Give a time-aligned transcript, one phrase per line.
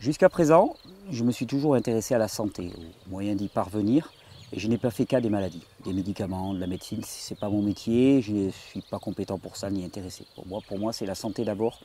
[0.00, 0.76] Jusqu'à présent,
[1.10, 2.72] je me suis toujours intéressé à la santé,
[3.06, 4.10] aux moyens d'y parvenir,
[4.50, 7.04] et je n'ai pas fait cas des maladies, des médicaments, de la médecine.
[7.04, 10.24] Ce n'est pas mon métier, je ne suis pas compétent pour ça ni intéressé.
[10.34, 11.80] Pour moi, pour moi c'est la santé d'abord.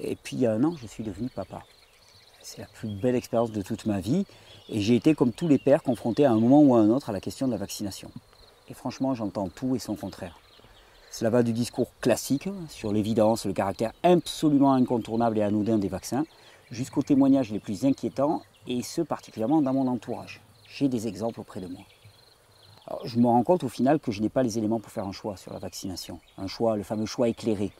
[0.00, 1.62] Et puis il y a un an, je suis devenu papa.
[2.42, 4.26] C'est la plus belle expérience de toute ma vie.
[4.68, 7.08] Et j'ai été, comme tous les pères, confronté à un moment ou à un autre
[7.08, 8.10] à la question de la vaccination.
[8.68, 10.40] Et franchement, j'entends tout et son contraire.
[11.12, 16.24] Cela va du discours classique sur l'évidence, le caractère absolument incontournable et anodin des vaccins,
[16.72, 20.40] jusqu'aux témoignages les plus inquiétants, et ce particulièrement dans mon entourage.
[20.68, 21.82] J'ai des exemples auprès de moi.
[23.04, 25.12] je me rends compte au final que je n'ai pas les éléments pour faire un
[25.12, 26.18] choix sur la vaccination.
[26.38, 27.70] Un choix, le fameux choix éclairé.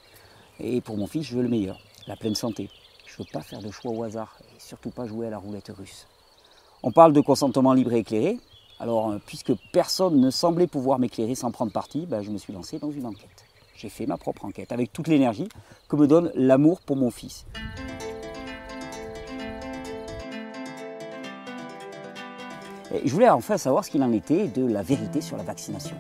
[0.61, 2.69] Et pour mon fils, je veux le meilleur, la pleine santé.
[3.07, 5.39] Je ne veux pas faire de choix au hasard, et surtout pas jouer à la
[5.39, 6.07] roulette russe.
[6.83, 8.39] On parle de consentement libre et éclairé.
[8.79, 12.53] Alors, euh, puisque personne ne semblait pouvoir m'éclairer sans prendre parti, ben, je me suis
[12.53, 13.45] lancé dans une enquête.
[13.75, 15.49] J'ai fait ma propre enquête avec toute l'énergie
[15.89, 17.47] que me donne l'amour pour mon fils.
[23.05, 25.97] Je voulais enfin savoir ce qu'il en était de la vérité sur la vaccination.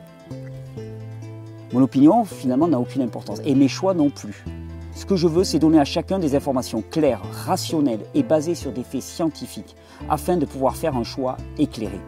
[1.73, 4.45] Mon opinion, finalement, n'a aucune importance, et mes choix non plus.
[4.95, 8.73] Ce que je veux, c'est donner à chacun des informations claires, rationnelles et basées sur
[8.73, 9.75] des faits scientifiques,
[10.11, 11.99] afin de pouvoir faire un choix éclairé.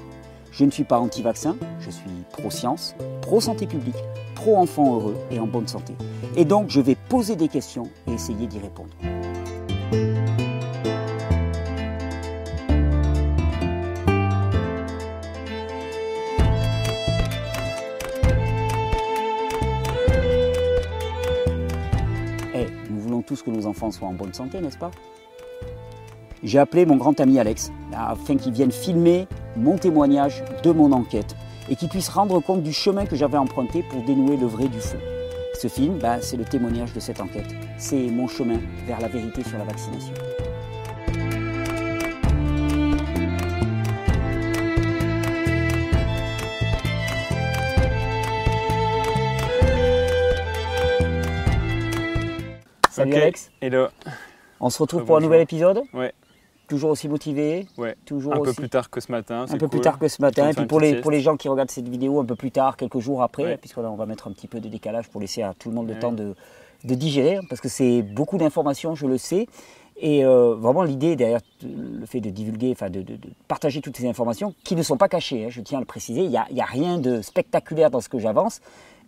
[0.53, 3.97] Je ne suis pas anti-vaccin, je suis pro-science, pro-santé publique,
[4.35, 5.95] pro-enfant heureux et en bonne santé.
[6.37, 8.91] Et donc, je vais poser des questions et essayer d'y répondre.
[23.43, 24.91] Que nos enfants soient en bonne santé, n'est-ce pas?
[26.43, 29.27] J'ai appelé mon grand ami Alex afin qu'il vienne filmer
[29.57, 31.35] mon témoignage de mon enquête
[31.71, 34.81] et qu'il puisse rendre compte du chemin que j'avais emprunté pour dénouer le vrai du
[34.81, 34.99] faux.
[35.61, 37.55] Ce film, bah, c'est le témoignage de cette enquête.
[37.79, 40.13] C'est mon chemin vers la vérité sur la vaccination.
[53.05, 53.51] Salut Alex.
[53.61, 53.89] Hello.
[54.61, 56.15] On se retrouve pour un nouvel épisode Ouais.
[56.69, 57.97] Toujours aussi motivé Ouais.
[58.07, 59.45] Toujours un peu plus tard que ce matin.
[59.47, 60.49] Un peu plus tard que ce matin.
[60.49, 62.79] Et puis pour les, pour les gens qui regardent cette vidéo un peu plus tard,
[62.79, 65.43] quelques jours après, puisque là on va mettre un petit peu de décalage pour laisser
[65.43, 66.35] à tout le monde le temps de,
[66.85, 69.49] de, digérer, parce que c'est beaucoup d'informations, je le sais.
[69.97, 74.09] Et euh, vraiment l'idée derrière le fait de divulguer, enfin de, de, partager toutes ces
[74.09, 76.47] informations, qui ne sont pas cachées, hein, je tiens à le préciser, il n'y a,
[76.47, 78.61] a, rien de spectaculaire dans ce que j'avance,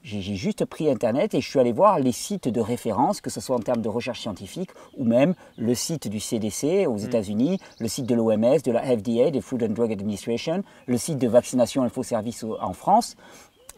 [0.07, 3.41] j'ai juste pris Internet et je suis allé voir les sites de référence, que ce
[3.41, 7.07] soit en termes de recherche scientifique ou même le site du CDC aux mm.
[7.07, 11.19] États-Unis, le site de l'OMS, de la FDA, de Food and Drug Administration, le site
[11.19, 13.17] de Vaccination Info Service en France.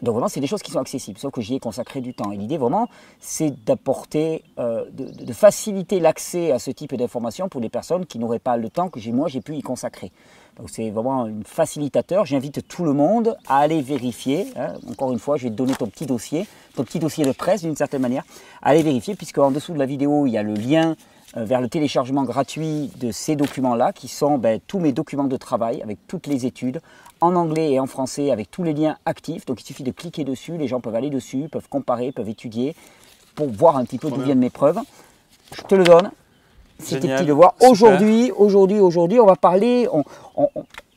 [0.03, 2.31] Donc vraiment, c'est des choses qui sont accessibles, sauf que j'y ai consacré du temps.
[2.31, 2.87] Et l'idée vraiment,
[3.19, 8.19] c'est d'apporter, euh, de, de, faciliter l'accès à ce type d'informations pour les personnes qui
[8.19, 10.11] n'auraient pas le temps que moi j'ai pu y consacrer.
[10.59, 12.25] Donc c'est vraiment un facilitateur.
[12.25, 14.47] J'invite tout le monde à aller vérifier.
[14.57, 14.73] Hein.
[14.89, 17.61] Encore une fois, je vais te donner ton petit dossier, ton petit dossier de presse
[17.61, 18.23] d'une certaine manière.
[18.61, 20.97] Aller vérifier, puisque en dessous de la vidéo, il y a le lien
[21.37, 25.37] euh, vers le téléchargement gratuit de ces documents-là, qui sont ben, tous mes documents de
[25.37, 26.81] travail avec toutes les études,
[27.21, 29.45] en anglais et en français, avec tous les liens actifs.
[29.45, 32.75] Donc il suffit de cliquer dessus, les gens peuvent aller dessus, peuvent comparer, peuvent étudier,
[33.35, 34.79] pour voir un petit peu d'où viennent mes preuves.
[35.55, 36.11] Je te le donne,
[36.79, 37.55] c'était petit devoir.
[37.61, 39.87] Aujourd'hui, aujourd'hui, aujourd'hui, on va parler.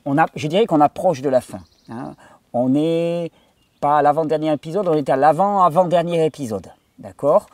[0.05, 1.61] On, a, je dirais qu'on approche de la fin.
[1.89, 2.15] Hein.
[2.53, 3.31] On n'est
[3.81, 6.69] pas à l'avant-dernier épisode, on est à l'avant-avant-dernier épisode.
[6.99, 7.47] D'accord?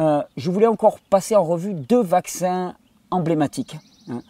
[0.00, 2.74] Euh, Je voulais encore passer en revue deux vaccins
[3.10, 3.76] emblématiques,
[4.10, 4.20] hein,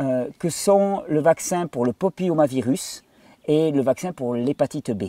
[0.00, 3.02] euh, que sont le vaccin pour le papillomavirus
[3.46, 5.04] et le vaccin pour l'hépatite B.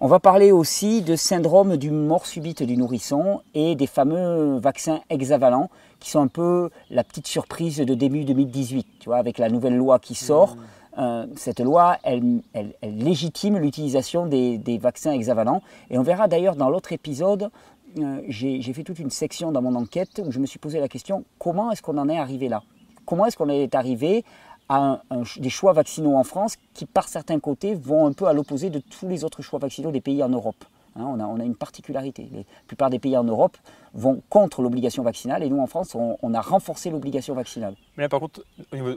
[0.00, 5.00] On va parler aussi de syndrome du mort subite du nourrisson et des fameux vaccins
[5.08, 9.48] hexavalents qui sont un peu la petite surprise de début 2018, tu vois, avec la
[9.48, 10.56] nouvelle loi qui sort.
[10.56, 10.60] Mmh.
[10.98, 12.42] Euh, cette loi, elle,
[12.82, 15.62] légitime l'utilisation des, vaccins hexavalents.
[15.90, 17.50] Et on verra d'ailleurs dans l'autre épisode,
[17.98, 20.88] euh, j'ai fait toute une section dans mon enquête où je me suis posé la
[20.88, 22.62] question, comment est-ce qu'on en est arrivé là?
[23.06, 24.24] Comment est-ce qu'on est arrivé
[24.72, 25.02] à
[25.36, 28.78] des choix vaccinaux en France qui, par certains côtés, vont un peu à l'opposé de
[28.78, 30.64] tous les autres choix vaccinaux des pays en Europe.
[30.96, 32.28] Hein, on, a, on, a, une particularité.
[32.34, 33.56] La plupart des pays en Europe
[33.94, 37.74] vont contre l'obligation vaccinale et nous en France, on, a renforcé l'obligation vaccinale.
[37.96, 38.44] Mais là, par contre,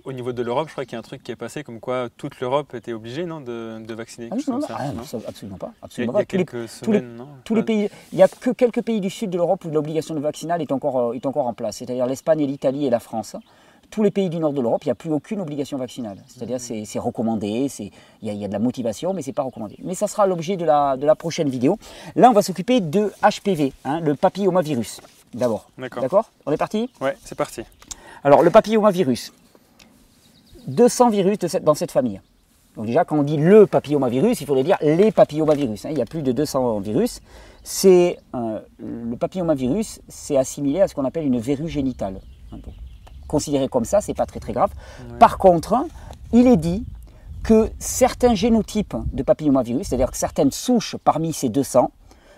[0.03, 1.79] au niveau, de l'Europe, je crois qu'il y a un truc qui est passé comme
[1.79, 4.29] quoi toute l'Europe était obligée non, de, vacciner.
[4.31, 5.73] Ah, non, ah, non, absolument pas.
[5.81, 8.81] Absolument il y a, quelques semaines, non tous les pays, Il n'y a que quelques
[8.81, 11.77] pays du sud de l'Europe où l'obligation vaccinale est encore, euh, est encore en place,
[11.77, 13.35] c'est-à-dire l'Espagne, l'Italie et la France
[13.89, 16.17] tous les pays du nord de l'Europe, il n'y a plus aucune obligation vaccinale.
[16.27, 17.91] C'est-à-dire c'est, c'est recommandé, il
[18.21, 19.77] y, a de la motivation, mais ce n'est pas recommandé.
[19.83, 21.77] Mais ça sera l'objet de la, de la prochaine vidéo.
[22.15, 25.01] Là, on va s'occuper de HPV, hein, le papillomavirus,
[25.33, 25.69] d'abord.
[25.77, 26.29] D'accord.
[26.45, 26.89] On est parti?
[27.01, 27.61] Ouais, c'est parti.
[28.23, 29.31] Alors, le papillomavirus.
[30.67, 32.21] 200 virus dans cette famille.
[32.75, 35.85] Donc déjà, quand on dit le papillomavirus, il faudrait dire les papillomavirus.
[35.85, 35.89] Hein.
[35.91, 37.21] Il y a plus de 200 virus.
[37.63, 42.19] C'est euh, le papillomavirus, c'est assimilé à ce qu'on appelle une verrue génitale.
[42.51, 42.57] Hein,
[43.35, 44.71] considéré comme ça, c'est pas très très grave.
[45.19, 45.75] Par contre,
[46.31, 46.85] il est dit
[47.43, 51.91] que certains génotypes de papillomavirus, c'est-à-dire que certaines souches parmi ces 200,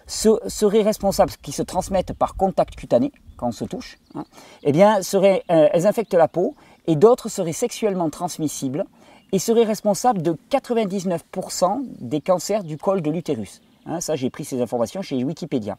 [0.08, 4.24] seraient responsables, qui se transmettent par contact cutané quand on se touche, hein,
[4.64, 6.56] eh bien, seraient, euh, elles infectent la peau
[6.88, 8.86] et d'autres seraient sexuellement transmissibles
[9.32, 13.62] et seraient responsables de 99% des cancers du col de l'utérus.
[13.86, 15.78] Hein, ça, j'ai pris ces informations chez Wikipédia.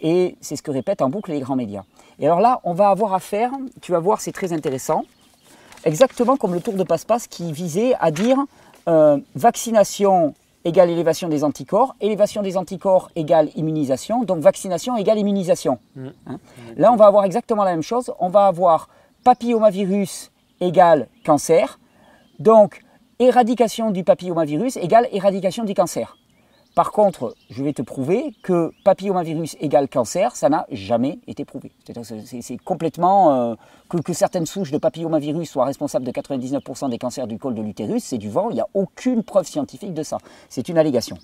[0.00, 1.84] Et c'est ce que répètent en boucle les grands médias.
[2.18, 3.50] Et alors là, on va avoir affaire,
[3.80, 5.04] tu vas voir, c'est très intéressant,
[5.84, 8.38] exactement comme le tour de passe-passe qui visait à dire
[8.88, 15.78] euh, vaccination égale élévation des anticorps, élévation des anticorps égale immunisation, donc vaccination égale immunisation.
[15.94, 16.06] Mmh.
[16.26, 16.38] Hein.
[16.76, 18.12] Là, on va avoir exactement la même chose.
[18.18, 18.88] On va avoir
[19.24, 20.30] papillomavirus
[20.60, 21.78] égale cancer,
[22.38, 22.80] donc
[23.18, 26.16] éradication du papillomavirus égale éradication du cancer.
[26.74, 31.70] Par contre, je vais te prouver que papillomavirus égale cancer, ça n'a jamais été prouvé.
[32.40, 33.54] C'est complètement euh,
[33.88, 38.02] que, certaines souches de papillomavirus soient responsables de 99% des cancers du col de l'utérus,
[38.02, 38.50] c'est du vent.
[38.50, 40.18] Il n'y a aucune preuve scientifique de ça.
[40.48, 41.16] C'est une allégation.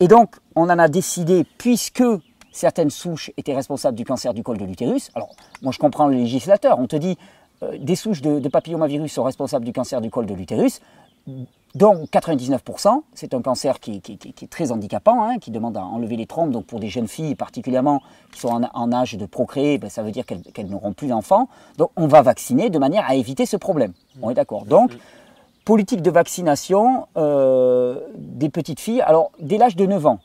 [0.00, 2.02] Et donc, on en a décidé, puisque
[2.50, 5.10] certaines souches étaient responsables du cancer du col de l'utérus.
[5.14, 5.30] Alors,
[5.62, 6.80] moi, je comprends le législateur.
[6.80, 7.16] On te dit,
[7.62, 10.80] euh, des souches de, de papillomavirus sont responsables du cancer du col de l'utérus
[11.74, 16.26] donc 99%, c'est un cancer qui, est très handicapant, hein, qui demande à enlever les
[16.26, 16.50] trompes.
[16.50, 18.00] Donc pour des jeunes filles particulièrement
[18.32, 21.48] qui sont en, âge de procréer, ben, ça veut dire qu'elles n'auront plus d'enfants.
[21.76, 23.92] Donc on va vacciner de manière à éviter ce problème.
[24.22, 24.64] On est d'accord.
[24.64, 24.92] Donc
[25.64, 30.20] politique de vaccination euh, des petites filles, alors dès l'âge de 9 ans.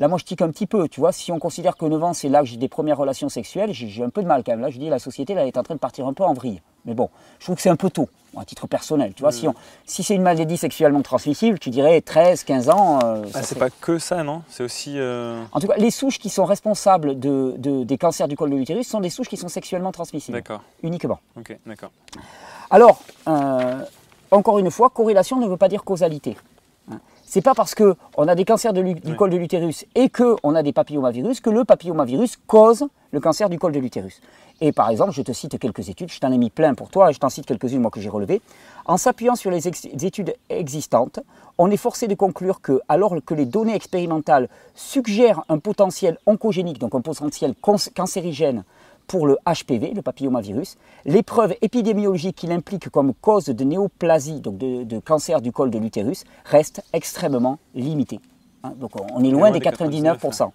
[0.00, 1.12] Là, moi, je tique un petit peu, tu vois.
[1.12, 4.22] Si on considère que 9 ans, c'est l'âge des premières relations sexuelles, j'ai un peu
[4.22, 4.62] de mal quand même.
[4.62, 6.32] Là, je dis, la société, là, elle est en train de partir un peu en
[6.32, 6.62] vrille.
[6.86, 9.12] Mais bon, je trouve que c'est un peu tôt, à titre personnel.
[9.12, 9.46] Tu vois, si,
[9.84, 12.98] si c'est une maladie sexuellement transmissible, tu dirais 13, 15 ans.
[13.04, 14.40] Euh, ah, c'est pas que ça, non?
[14.48, 14.94] C'est aussi.
[14.96, 18.56] Euh, en tout cas, les souches qui sont responsables de, des cancers du col de
[18.56, 20.38] l'utérus sont des souches qui sont sexuellement transmissibles.
[20.38, 20.62] D'accord.
[20.82, 21.20] Uniquement.
[21.36, 21.90] Ok, d'accord.
[22.70, 23.84] Alors, euh,
[24.30, 26.38] encore une fois, corrélation ne veut pas dire causalité
[27.30, 30.72] c'est pas parce qu'on a des cancers du col de l'utérus et qu'on a des
[30.72, 34.20] papillomavirus que le papillomavirus cause le cancer du col de l'utérus.
[34.60, 37.08] Et par exemple, je te cite quelques études, je t'en ai mis plein pour toi
[37.08, 38.42] et je t'en cite quelques-unes moi que j'ai relevées.
[38.84, 41.20] En s'appuyant sur les études existantes,
[41.56, 46.80] on est forcé de conclure que, alors que les données expérimentales suggèrent un potentiel oncogénique,
[46.80, 47.54] donc un potentiel
[47.94, 48.64] cancérigène
[49.10, 54.56] pour le HPV, le papillomavirus, les preuves épidémiologiques qu'il implique comme cause de néoplasie, donc
[54.56, 58.20] de, cancer du col de l'utérus, restent extrêmement limitées.
[58.62, 60.50] Hein, donc on est loin des 99%.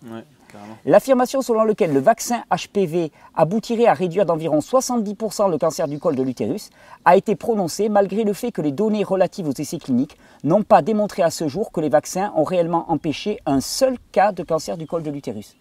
[0.85, 6.15] L'affirmation selon laquelle le vaccin HPV aboutirait à réduire d'environ 70% le cancer du col
[6.15, 6.69] de l'utérus
[7.03, 10.81] a été prononcée malgré le fait que les données relatives aux essais cliniques n'ont pas
[10.81, 14.77] démontré à ce jour que les vaccins ont réellement empêché un seul cas de cancer
[14.77, 15.57] du col de l'utérus.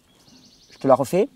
[0.71, 1.27] Je te la refais.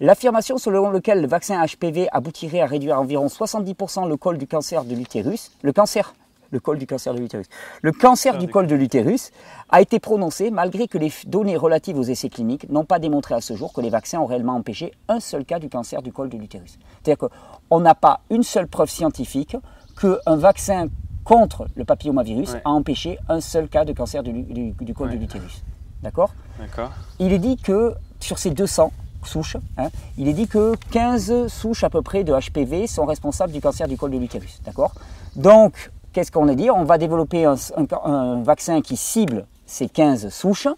[0.00, 4.84] L'affirmation selon laquelle le vaccin HPV aboutirait à réduire environ 70% le col du cancer
[4.84, 6.12] de l'utérus, le cancer,
[6.50, 7.46] le col du cancer de l'utérus,
[7.80, 9.30] le cancer du col de l'utérus
[9.70, 13.40] a été prononcée malgré que les données relatives aux essais cliniques n'ont pas démontré à
[13.40, 16.28] ce jour que les vaccins ont réellement empêché un seul cas du cancer du col
[16.28, 16.78] de l'utérus.
[17.02, 19.56] C'est-à-dire qu'on n'a pas une seule preuve scientifique
[19.98, 20.88] qu'un vaccin
[21.24, 25.64] contre le papillomavirus a empêché un seul cas de cancer du, col de l'utérus.
[26.02, 26.34] D'accord?
[26.58, 26.92] D'accord.
[27.18, 28.92] Il est dit que sur ces 200,
[29.26, 33.52] souches, hein, il est dit que 15 souches à peu près de HPV sont responsables
[33.52, 34.60] du cancer du col de l'utérus.
[34.64, 34.92] D'accord?
[35.34, 40.68] Donc, qu'est-ce qu'on a dit On va développer un, vaccin qui cible ces 15 souches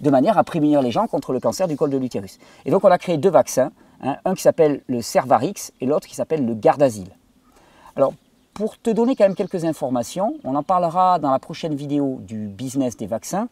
[0.00, 2.38] de manière à prémunir les gens contre le cancer du col de l'utérus.
[2.64, 3.70] Et donc, on a créé deux vaccins,
[4.02, 7.08] hein, un qui s'appelle le Cervarix et l'autre qui s'appelle le Gardasil.
[7.96, 8.12] Alors,
[8.54, 12.48] pour te donner quand même quelques informations, on en parlera dans la prochaine vidéo du
[12.48, 13.48] business des vaccins.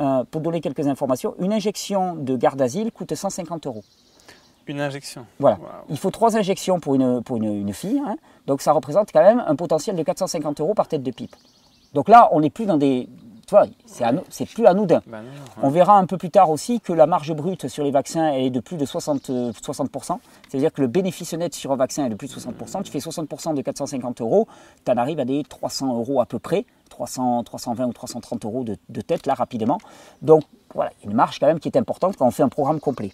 [0.00, 3.82] Euh, pour donner quelques informations, une injection de garde asile coûte 150 euros.
[4.66, 5.58] Une injection Voilà.
[5.88, 8.02] Il faut trois injections pour une, pour une, fille.
[8.04, 8.16] Hein.
[8.46, 11.34] Donc ça représente quand même un potentiel de 450 euros par tête de pipe.
[11.94, 13.08] Donc là, on n'est plus dans des,
[13.46, 13.66] tu vois,
[14.28, 15.02] c'est plus anodin.
[15.06, 15.22] Ben
[15.62, 18.50] On verra un peu plus tard aussi que la marge brute sur les vaccins est
[18.50, 19.52] de plus de 60%.
[19.52, 20.18] 60%.
[20.48, 22.82] C'est-à-dire que le bénéfice net sur un vaccin est de plus de 60%.
[22.82, 24.48] Tu fais 60% de 450 euros,
[24.84, 28.64] tu en arrives à des 300 euros à peu près, 300, 320 ou 330 euros
[28.64, 29.78] de, tête là rapidement.
[30.22, 33.12] Donc voilà, une marge quand même qui est importante quand on fait un programme complet.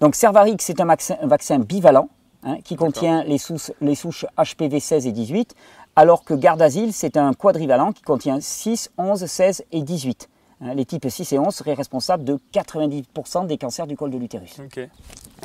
[0.00, 2.08] Donc Cervarix, c'est un vaccin, bivalent
[2.42, 3.38] hein, qui contient les,
[3.80, 5.54] les souches HPV 16 et 18
[5.94, 10.28] alors que Gardasil, c'est un quadrivalent qui contient 6, 11, 16 et 18.
[10.60, 14.18] Hein, les types 6 et 11 seraient responsables de 90% des cancers du col de
[14.18, 14.60] l'utérus.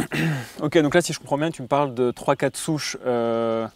[0.62, 2.98] ok, donc là, si je comprends bien, tu me parles de 3-4 souches.
[3.06, 3.68] Euh,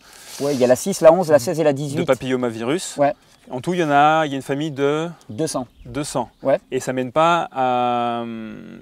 [0.41, 1.97] oui, il y a la 6, la 11, la 16 et la 18.
[1.97, 2.97] De papillomavirus.
[2.97, 3.13] Ouais.
[3.49, 5.67] En tout, il y en a, il y a une famille de 200.
[5.85, 6.29] 200.
[6.43, 6.59] Ouais.
[6.69, 8.25] Et ça mène pas à,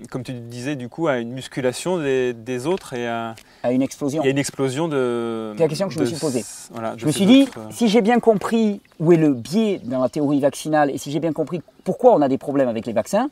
[0.09, 4.23] comme tu disais, du coup, à une musculation des, autres et à, à une explosion.
[4.23, 5.53] Il y a une explosion de.
[5.55, 6.43] C'est la question que je me suis posée.
[6.71, 10.01] Voilà, je me suis dit, euh, si j'ai bien compris où est le biais dans
[10.01, 12.93] la théorie vaccinale et si j'ai bien compris pourquoi on a des problèmes avec les
[12.93, 13.29] vaccins,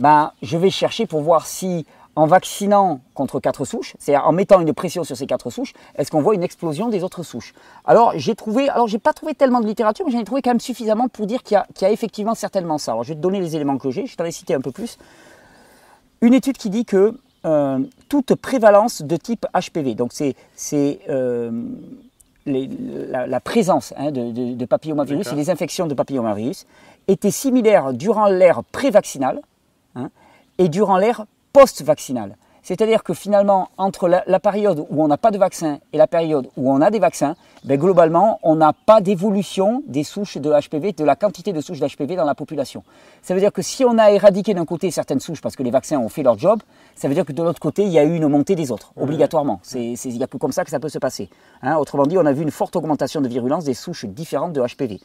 [0.00, 4.60] ben, je vais chercher pour voir si en vaccinant contre quatre souches, c'est-à-dire en mettant
[4.60, 7.54] une pression sur ces quatre souches, est-ce qu'on voit une explosion des autres souches?
[7.86, 10.50] Alors j'ai trouvé, alors j'ai pas trouvé tellement de littérature, mais j'en ai trouvé quand
[10.50, 12.92] même suffisamment pour dire qu'il y, a effectivement certainement ça.
[12.92, 14.72] Alors je vais te donner les éléments que j'ai, je t'en ai cité un peu
[14.72, 14.98] plus.
[16.20, 17.14] Une étude qui dit que
[17.46, 17.78] euh,
[18.08, 21.50] toute prévalence de type HPV, donc c'est euh,
[22.44, 26.66] la, présence hein, de, de, papillomavirus et les infections de papillomavirus,
[27.08, 29.40] était similaire durant l'ère pré-vaccinale
[29.96, 30.10] hein,
[30.58, 32.36] et durant l'ère post-vaccinale.
[32.62, 36.48] C'est-à-dire que finalement, entre la, période où on n'a pas de vaccin et la période
[36.56, 40.92] où on a des vaccins, ben globalement, on n'a pas d'évolution des souches de HPV,
[40.92, 42.84] de la quantité de souches d'HPV dans la population.
[43.20, 45.72] Ça veut dire que si on a éradiqué d'un côté certaines souches parce que les
[45.72, 46.62] vaccins ont fait leur job,
[46.94, 48.92] ça veut dire que de l'autre côté, il y a eu une montée des autres,
[48.96, 49.60] obligatoirement.
[49.74, 51.28] Il n'y a que comme ça que ça peut se passer.
[51.62, 51.76] Hein.
[51.76, 55.00] autrement dit, on a vu une forte augmentation de virulence des souches différentes de HPV.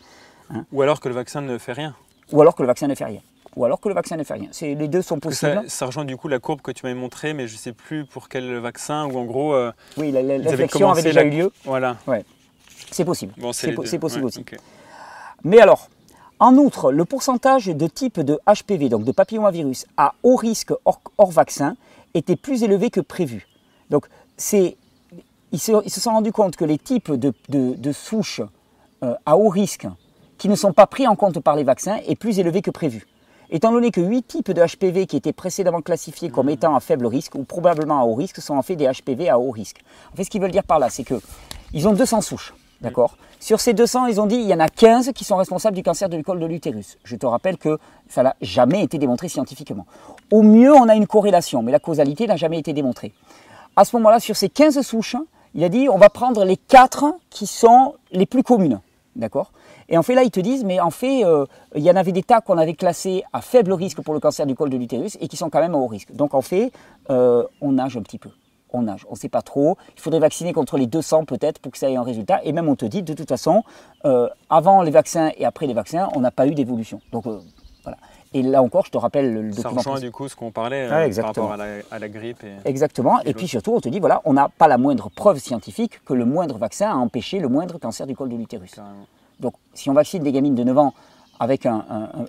[0.51, 0.65] Hein.
[0.71, 1.95] Ou alors que le vaccin ne fait rien.
[2.31, 3.21] Ou alors que le vaccin ne fait rien
[3.57, 4.49] ou alors que le vaccin ne fait rien.
[4.61, 5.63] Les deux sont possibles.
[5.67, 8.05] Ça, rejoint du coup la courbe que tu m'avais montrée, mais je ne sais plus
[8.05, 9.55] pour quel vaccin, ou en gros.
[9.55, 11.51] Euh, oui, l'infection avait déjà eu lieu.
[11.65, 11.97] Voilà.
[12.05, 12.23] Ouais.
[12.91, 13.33] C'est possible.
[13.51, 14.45] c'est possible aussi.
[15.43, 15.89] Mais alors,
[16.39, 21.31] en outre, le pourcentage de type de HPV, donc de papillomavirus, à haut risque hors,
[21.31, 21.75] vaccin,
[22.13, 23.47] était plus élevé que prévu.
[23.89, 24.05] Donc,
[24.37, 24.77] c'est,
[25.51, 28.41] ils, se, sont rendus compte que les types de, souches
[29.03, 29.87] euh, à haut risque
[30.37, 33.07] qui ne sont pas pris en compte par les vaccins est plus élevé que prévu.
[33.49, 37.05] Étant donné que 8 types de HPV qui étaient précédemment classifiés comme étant à faible
[37.05, 39.81] risque ou probablement à haut risque sont en fait des HPV à haut risque.
[40.11, 41.21] En fait, ce qu'ils veulent dire par là, c'est que
[41.73, 42.53] ils ont 200 souches.
[42.81, 43.17] D'accord?
[43.39, 45.83] Sur ces 200, ils ont dit il y en a 15 qui sont responsables du
[45.83, 46.97] cancer de l'école de l'utérus.
[47.05, 49.85] Je te rappelle que ça n'a jamais été démontré scientifiquement.
[50.29, 53.13] Au mieux, on a une corrélation, mais la causalité n'a jamais été démontrée.
[53.75, 55.15] À ce moment-là, sur ces 15 souches,
[55.55, 58.81] il a dit on va prendre les 4 qui sont les plus communes.
[59.15, 59.51] D'accord?
[59.89, 62.11] Et en fait, là, ils te disent, mais en fait, euh, il y en avait
[62.11, 65.17] des tas qu'on avait classés à faible risque pour le cancer du col de l'utérus
[65.21, 66.13] et qui sont quand même à haut risque.
[66.13, 66.71] Donc, en fait,
[67.09, 68.29] euh, on nage un petit peu.
[68.73, 69.77] On nage, on ne sait pas trop.
[69.95, 72.41] Il faudrait vacciner contre les 200 peut-être pour que ça ait un résultat.
[72.43, 73.63] Et même, on te dit, de toute façon,
[74.03, 76.99] euh, avant les vaccins et après les vaccins, on n'a pas eu d'évolution.
[77.13, 77.23] Donc,
[77.83, 77.97] voilà.
[78.33, 79.81] Et là encore, je te rappelle le document.
[79.81, 81.57] Ça rejoint du coup ce qu'on parlait par rapport à
[81.99, 82.43] la, grippe.
[82.65, 83.21] exactement.
[83.21, 86.13] Et, puis surtout, on te dit, voilà, on n'a pas la moindre preuve scientifique que
[86.13, 88.75] le moindre vaccin a empêché le moindre cancer du col de l'utérus.
[89.39, 90.93] Donc, si on vaccine des gamines de 9 ans
[91.39, 91.83] avec un,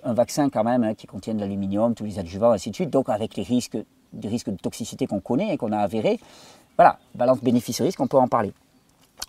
[0.05, 3.09] vaccin quand même hein, qui contient de l'aluminium, tous les adjuvants, ainsi de suite, donc
[3.09, 3.77] avec les risques,
[4.13, 6.19] des risques de toxicité qu'on connaît et qu'on a avérés,
[6.77, 8.53] voilà, balance bénéfice-risque, on peut en parler.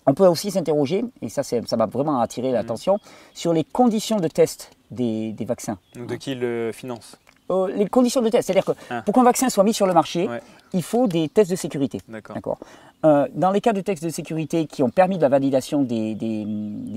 [0.07, 2.99] On peut aussi s'interroger, et ça, ça m'a vraiment attiré l'attention,
[3.35, 5.79] sur les conditions de test des, vaccins.
[5.95, 7.17] de qui le finance?
[7.51, 8.47] Euh, les conditions de test.
[8.47, 9.03] C'est-à-dire que ah.
[9.03, 10.29] pour qu'un vaccin soit mis sur le marché,
[10.73, 12.01] il faut des tests de sécurité.
[12.09, 12.59] D'accord.
[13.05, 16.17] Euh, dans les cas de tests de sécurité qui ont permis de la validation des,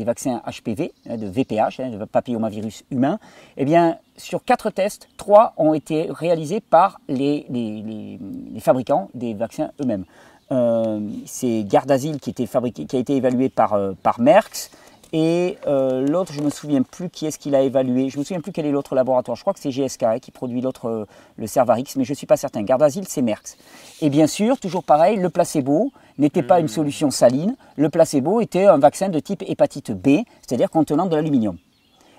[0.05, 3.19] vaccins HPV, hein, de VPH, hein, de papillomavirus humain,
[3.57, 7.47] eh bien, sur quatre tests, trois ont été réalisés par les,
[8.59, 10.05] fabricants des vaccins eux-mêmes.
[10.51, 14.69] Euh, c'est Gardasil qui, était fabriqué, qui a été évalué par, par Merck,
[15.15, 18.09] et euh, l'autre, je ne me souviens plus qui est-ce qu'il a évalué.
[18.09, 19.37] Je ne me souviens plus quel est l'autre laboratoire.
[19.37, 21.05] Je crois que c'est GSK hein, qui produit l'autre, euh,
[21.37, 22.63] le Cervarix, mais je ne suis pas certain.
[22.63, 23.55] Gardasil, c'est Merckx.
[24.01, 26.69] Et bien sûr, toujours pareil, le placebo n'était pas une hmm.
[26.69, 27.55] solution saline.
[27.75, 31.57] Le placebo était un vaccin de type hépatite B, c'est-à-dire contenant de l'aluminium.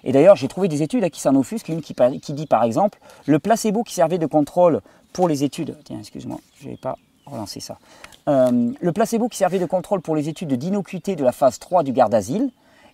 [0.05, 1.69] Et d'ailleurs, j'ai trouvé des études qui s'en offusquent.
[1.69, 4.83] L'une qui, qui, dit par exemple, le placebo qui servait de contrôle
[5.13, 5.77] pour les études.
[5.85, 6.97] Tiens, excuse-moi, je vais pas
[7.27, 7.79] relancer ça.
[8.29, 11.83] Euh, le placebo qui servait de contrôle pour les études d'innocuité de la phase 3
[11.83, 12.51] du Gardasil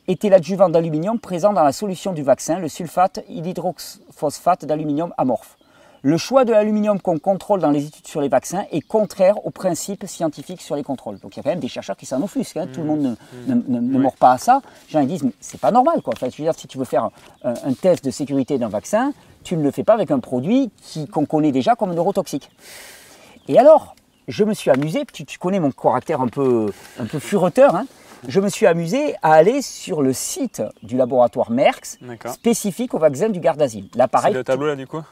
[0.08, 5.56] était l'adjuvant d'aluminium présent dans la solution du vaccin, le sulfate hydroxphosphate d'aluminium amorphe?
[6.02, 9.50] Le choix de l'aluminium qu'on contrôle dans les études sur les vaccins est contraire aux
[9.50, 11.18] principes scientifiques sur les contrôles.
[11.18, 12.56] Donc il y a quand même des chercheurs qui s'en offusquent.
[12.56, 12.68] Hein.
[12.72, 13.16] Tout le monde
[13.46, 14.62] ne, ne, mord pas à ça.
[14.88, 16.00] Les gens ils disent, mais c'est pas normal.
[16.00, 16.14] Quoi.
[16.18, 17.10] je veux dire, si tu veux faire
[17.44, 19.12] un, test de sécurité d'un vaccin,
[19.44, 20.70] tu ne le fais pas avec un produit
[21.12, 22.50] qu'on connaît déjà comme neurotoxique.
[23.48, 23.94] Et alors,
[24.26, 27.84] je me suis amusé, tu, tu connais mon caractère un peu, un peu fureteur, hein
[28.28, 31.98] je me suis amusé à aller sur le site du laboratoire Merckx
[32.32, 33.88] spécifique au vaccin du Gardasil.
[34.32, 35.02] C'est le tableau là du coup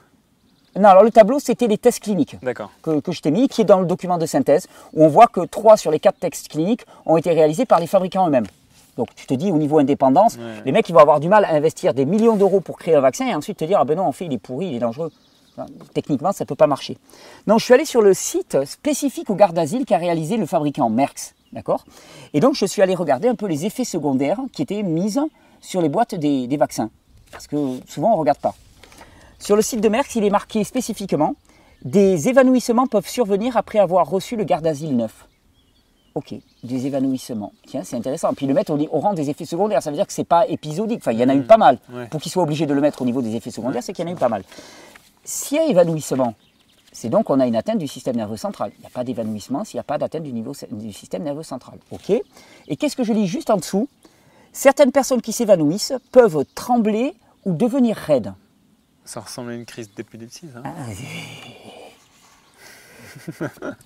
[0.79, 2.37] non, alors le tableau, c'était les tests cliniques
[2.83, 5.27] que, que, je t'ai mis, qui est dans le document de synthèse, où on voit
[5.27, 8.47] que 3 sur les 4 tests cliniques ont été réalisés par les fabricants eux-mêmes.
[8.97, 11.53] Donc tu te dis, au niveau indépendance, les mecs, ils vont avoir du mal à
[11.55, 14.05] investir des millions d'euros pour créer un vaccin et ensuite te dire, ah ben non,
[14.05, 15.11] en fait, il est pourri, il est dangereux.
[15.95, 16.99] Techniquement, ça ne peut pas marcher.
[17.47, 20.91] Donc, je suis allé sur le site spécifique au garde d'asile qu'a réalisé le fabricant
[20.91, 21.35] Merckx.
[21.53, 21.85] D'accord?
[22.35, 25.17] Et donc, je suis allé regarder un peu les effets secondaires qui étaient mis
[25.61, 26.91] sur les boîtes des, des vaccins.
[27.31, 28.55] Parce que souvent, on ne regarde pas.
[29.39, 31.35] Sur le site de Merckx, il est marqué spécifiquement
[31.85, 35.27] des évanouissements peuvent survenir après avoir reçu le garde d'asile neuf.
[36.15, 36.35] Ok,
[36.65, 37.53] des évanouissements.
[37.67, 38.35] Tiens, c'est intéressant.
[38.35, 40.49] Puis le mettre au, rang des effets secondaires, ça veut dire que ce n'est pas
[40.49, 40.99] épisodique.
[41.01, 41.47] Enfin, il y en a eu mmh.
[41.47, 41.79] pas mal.
[42.11, 44.09] Pour qu'il soit obligé de le mettre au niveau des effets secondaires, c'est qu'il y
[44.09, 44.43] en a eu pas mal.
[45.29, 46.35] S'il y a évanouissement,
[46.91, 48.73] c'est donc qu'on a une atteinte du système nerveux central.
[48.79, 51.43] Il n'y a pas d'évanouissement s'il n'y a pas d'atteinte du niveau du système nerveux
[51.43, 51.79] central.
[51.91, 53.91] Ok Et qu'est-ce que je lis juste en dessous?
[54.55, 58.33] Certaines personnes qui s'évanouissent peuvent trembler ou devenir raides.
[59.05, 60.71] Ça ressemble à une crise d'épilepsie, ça ah,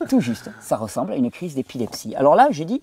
[0.08, 2.14] Tout juste, ça ressemble à une crise d'épilepsie.
[2.14, 2.82] Alors là, j'ai dit,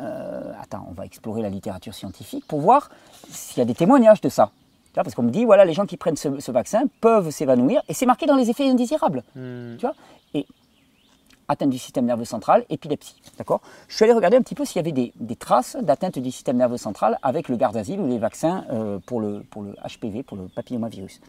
[0.00, 2.90] euh, attends, on va explorer la littérature scientifique pour voir
[3.30, 4.50] s'il y a des témoignages de ça.
[4.94, 8.06] Parce qu'on me dit, voilà, les gens qui prennent ce, vaccin peuvent s'évanouir, et c'est
[8.06, 9.22] marqué dans les effets indésirables.
[9.34, 9.76] Hmm.
[9.76, 9.94] Tu vois
[10.34, 10.46] et
[11.48, 13.20] atteinte du système nerveux central, épilepsie.
[13.36, 13.60] D'accord?
[13.88, 16.56] Je suis allé regarder un petit peu s'il y avait des, traces d'atteinte du système
[16.56, 20.36] nerveux central avec le garde-asile ou les vaccins euh, pour, le, pour le HPV, pour
[20.36, 21.20] le papillomavirus.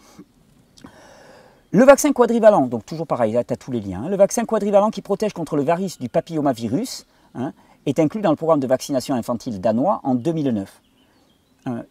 [1.71, 4.03] Le vaccin quadrivalent, donc toujours pareil, là tu as tous les liens.
[4.03, 4.09] Hein.
[4.09, 7.53] Le vaccin quadrivalent qui protège contre le virus du papillomavirus hein,
[7.85, 10.81] est inclus dans le programme de vaccination infantile danois en 2009.
[11.67, 11.83] Euh,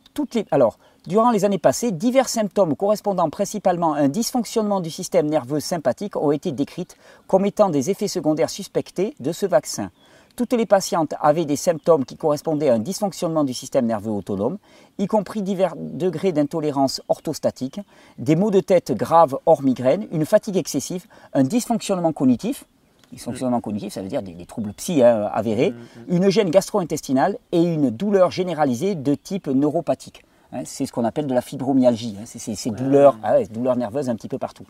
[0.51, 5.61] alors, durant les années passées, divers symptômes correspondant principalement à un dysfonctionnement du système nerveux
[5.61, 6.89] sympathique ont été décrits
[7.27, 9.91] comme étant des effets secondaires suspectés de ce vaccin.
[10.37, 14.59] Toutes les patientes avaient des symptômes qui correspondaient à un dysfonctionnement du système nerveux autonome,
[14.99, 17.81] y compris divers degrés d'intolérance orthostatique,
[18.19, 22.65] des maux de tête graves hors migraine, une fatigue excessive, un dysfonctionnement cognitif,
[23.13, 26.17] dysfonctionnement cognitif, ça veut dire des, troubles psy hein, avérés, mm, mm.
[26.17, 30.25] une gêne gastro-intestinale et une douleur généralisée de type neuropathique.
[30.53, 34.09] Hein, c'est ce qu'on appelle de la fibromyalgie, hein, c'est ces douleurs, ah douleurs nerveuses
[34.09, 34.65] un petit peu partout.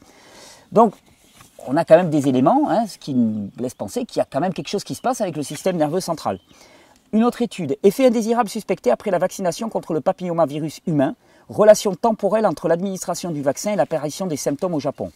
[0.72, 0.94] Donc,
[1.66, 4.40] on a quand même des éléments, ce qui nous laisse penser qu'il y a quand
[4.40, 6.38] même quelque chose qui se passe avec le système nerveux central.
[7.12, 11.16] Une autre étude, effet indésirable suspecté après la vaccination contre le papillomavirus humain,
[11.48, 15.10] relation temporelle entre l'administration du vaccin et l'apparition des symptômes au Japon.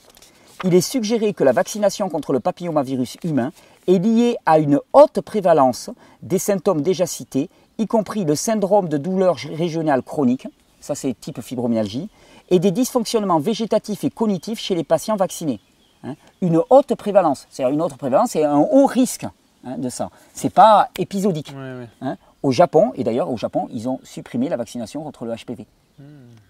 [0.66, 3.52] Il est suggéré que la vaccination contre le papillomavirus humain
[3.86, 5.90] est liée à une haute prévalence
[6.22, 10.48] des symptômes déjà cités, y compris le syndrome de douleur régionale chronique,
[10.80, 12.08] ça c'est type fibromyalgie,
[12.48, 15.60] et des dysfonctionnements végétatifs et cognitifs chez les patients vaccinés.
[16.02, 17.46] Hein, une haute prévalence.
[17.50, 19.26] C'est-à-dire une autre prévalence et un haut risque
[19.66, 20.08] hein, de ça.
[20.34, 21.54] Ce n'est pas épisodique.
[22.00, 22.16] Hein.
[22.42, 25.66] Au Japon, et d'ailleurs au Japon, ils ont supprimé la vaccination contre le HPV.
[25.98, 26.04] Hmm.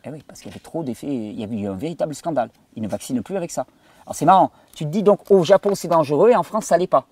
[0.05, 2.51] Eh oui, parce qu'il y avait trop d'effets, il y avait eu un véritable scandale.
[2.77, 3.67] Ils ne vaccinent plus avec ça.
[4.07, 6.77] Alors c'est marrant, tu te dis donc au Japon c'est dangereux et en France ça
[6.77, 7.07] l'est pas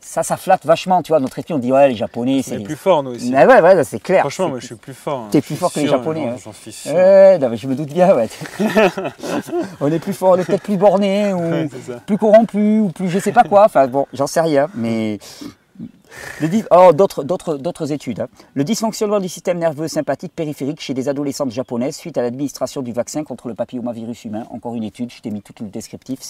[0.00, 1.20] ça, ça flatte vachement, tu vois.
[1.20, 2.58] Notre esprit, on dit, ouais, les Japonais, c'est.
[2.58, 3.30] plus fort, nous aussi.
[3.30, 4.20] Mais ouais, ouais, c'est clair.
[4.20, 5.20] Franchement, moi, je suis plus fort.
[5.20, 5.28] Hein.
[5.30, 6.34] T'es plus fort que les Japonais.
[6.42, 6.94] J'en suis sûr.
[6.94, 8.28] Ouais, non, mais je me doute bien, ouais.
[9.80, 11.68] on est plus fort, on est peut-être plus borné, ou
[12.06, 13.64] plus corrompu, ou plus je sais pas quoi.
[13.64, 15.18] Enfin, bon, j'en sais rien, mais.
[16.70, 18.20] Oh, d'autres études.
[18.20, 18.28] Hein.
[18.54, 22.92] Le dysfonctionnement du système nerveux sympathique périphérique chez des adolescentes japonaises suite à l'administration du
[22.92, 24.46] vaccin contre le papillomavirus humain.
[24.50, 26.20] Encore une étude, je t'ai mis tout le descriptif.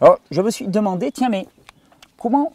[0.00, 1.46] Alors, je me suis demandé, tiens, mais
[2.18, 2.52] comment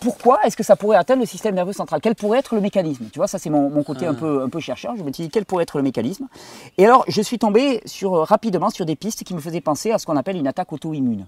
[0.00, 2.00] pourquoi est-ce que ça pourrait atteindre le système nerveux central?
[2.00, 3.06] Quel pourrait être le mécanisme?
[3.12, 4.18] Tu vois, ça c'est mon, côté un, ah.
[4.18, 4.96] peu, un peu chercheur.
[4.96, 6.26] Je me suis dit quel pourrait être le mécanisme?
[6.78, 9.90] Et alors, je suis tombé sur, euh, rapidement sur des pistes qui me faisaient penser
[9.90, 11.26] à ce qu'on appelle une attaque auto-immune.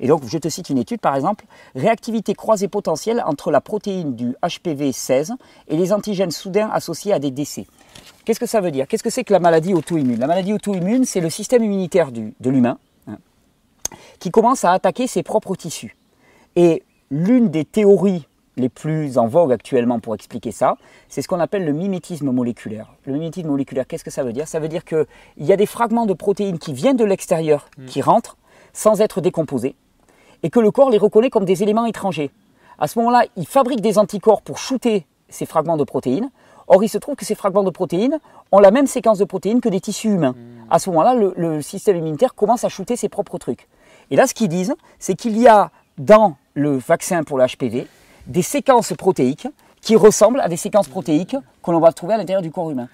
[0.00, 4.14] Et donc, je te cite une étude, par exemple, réactivité croisée potentielle entre la protéine
[4.14, 5.34] du HPV 16
[5.68, 7.66] et les antigènes soudains associés à des décès.
[8.24, 8.86] Qu'est-ce que ça veut dire?
[8.88, 10.18] Qu'est-ce que c'est que la maladie auto-immune?
[10.18, 13.18] La maladie auto-immune, c'est le système immunitaire du, de l'humain hein,
[14.18, 15.96] qui commence à attaquer ses propres tissus.
[16.56, 20.76] Et L'une des théories les plus en vogue actuellement pour expliquer ça,
[21.08, 22.94] c'est ce qu'on appelle le mimétisme moléculaire.
[23.04, 24.48] Le mimétisme moléculaire, qu'est-ce que ça veut dire?
[24.48, 25.06] Ça veut dire qu'il
[25.38, 27.86] y a des fragments de protéines qui viennent de l'extérieur, hmm.
[27.86, 28.36] qui rentrent
[28.72, 29.76] sans être décomposés,
[30.42, 32.30] et que le corps les reconnaît comme des éléments étrangers.
[32.78, 36.30] À ce moment-là, il fabrique des anticorps pour shooter ces fragments de protéines.
[36.68, 38.18] Or, il se trouve que ces fragments de protéines
[38.52, 40.34] ont la même séquence de protéines que des tissus humains.
[40.36, 40.66] Hmm.
[40.70, 43.68] À ce moment-là, le, le système immunitaire commence à shooter ses propres trucs.
[44.10, 47.86] Et là, ce qu'ils disent, c'est qu'il y a dans le vaccin pour le HPV
[48.26, 49.48] des séquences protéiques
[49.80, 52.88] qui ressemblent à des séquences protéiques que l'on va trouver à l'intérieur du corps humain.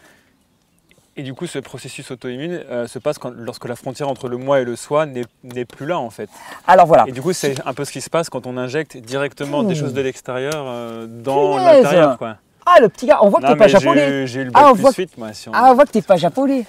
[1.14, 4.38] Et du coup, ce processus auto-immune euh, se passe quand, lorsque la frontière entre le
[4.38, 6.31] moi et le soi n'est plus là, en fait.
[6.66, 7.05] Alors voilà.
[7.07, 9.75] Et du coup, c'est un peu ce qui se passe quand on injecte directement des
[9.75, 12.37] choses de l'extérieur euh, dans l'intérieur, quoi.
[12.64, 14.27] Ah, le petit gars, on voit que t'es pas japonais.
[14.27, 15.31] J'ai eu le bac ah, plus suite, moi.
[15.53, 16.64] Ah, on voit que t'es pas japonais.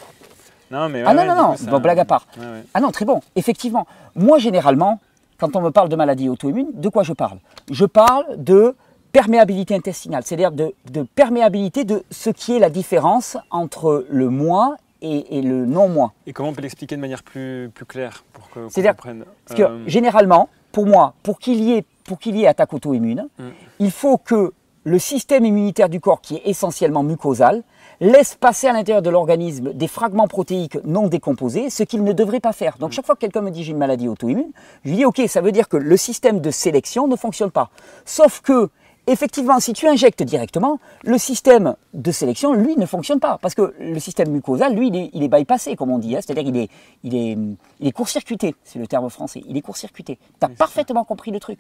[0.72, 2.26] Non, mais ah non, non, non, bon, blague à part.
[2.74, 3.22] ah non, très bon.
[3.36, 5.00] Effectivement, moi, généralement,
[5.40, 7.38] quand on me parle de maladie auto-immune, de quoi je parle?
[7.72, 8.76] Je parle de
[9.14, 10.74] perméabilité intestinale, c'est-à-dire de,
[11.16, 16.14] perméabilité de ce qui est la différence entre le moi et, le non-moi.
[16.28, 19.64] Et comment on peut l'expliquer de manière plus, plus claire pour que C'est-à-dire, parce que
[19.64, 23.44] euh, généralement, pour moi, pour qu'il y ait, pour qu'il y ait attaque auto-immune, mm.
[23.80, 24.54] il faut que
[24.86, 27.64] le système immunitaire du corps, qui est essentiellement mucosal,
[28.00, 32.40] laisse passer à l'intérieur de l'organisme des fragments protéiques non décomposés, ce qu'il ne devrait
[32.40, 32.78] pas faire.
[32.80, 34.52] Donc chaque fois que quelqu'un me dit j'ai une maladie auto-immune,
[34.84, 37.70] je lui dis ok, ça veut dire que le système de sélection ne fonctionne pas.
[38.06, 38.70] Sauf que
[39.08, 43.38] effectivement, si tu injectes directement, le système de sélection, lui, ne fonctionne pas.
[43.42, 46.16] Parce que le système mucosal, lui, il est, bypassé, comme on dit.
[46.16, 46.20] Hein.
[46.22, 46.70] C'est-à-dire qu'il est,
[47.04, 47.38] il est,
[47.80, 49.42] il est court-circuité, c'est le terme français.
[49.48, 50.18] Il est court-circuité.
[50.40, 51.60] Tu as parfaitement compris le truc.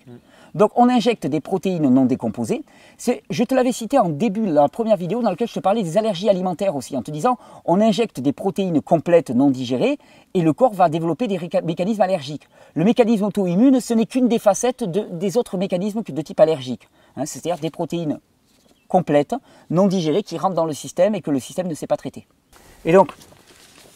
[0.56, 2.64] Donc, on injecte des protéines non décomposées.
[3.30, 5.84] Je te l'avais cité en début, dans la première vidéo, dans laquelle je te parlais
[5.84, 9.98] des allergies alimentaires aussi, en te disant, on injecte des protéines complètes non digérées
[10.34, 12.48] et le corps va développer des mécanismes allergiques.
[12.74, 16.88] Le mécanisme auto-immune, ce n'est qu'une des facettes des autres mécanismes de type allergique.
[17.16, 18.20] Hein, c'est-à-dire des protéines
[18.88, 19.36] complètes,
[19.70, 22.28] non digérées, qui rentrent dans le système et que le système ne sait pas traiter.
[22.86, 23.12] Et donc,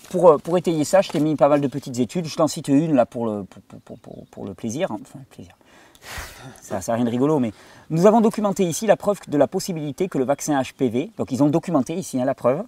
[0.09, 2.25] pour, euh, étayer ça, je t'ai mis pas mal de petites études.
[2.25, 3.45] Je t'en cite une là pour le,
[4.53, 4.91] plaisir.
[4.91, 5.53] Enfin, le plaisir.
[6.61, 7.51] Ça n'a rien de rigolo, mais
[7.89, 11.43] nous avons documenté ici la preuve de la possibilité que le vaccin HPV, donc ils
[11.43, 12.63] ont documenté ici hein, la preuve,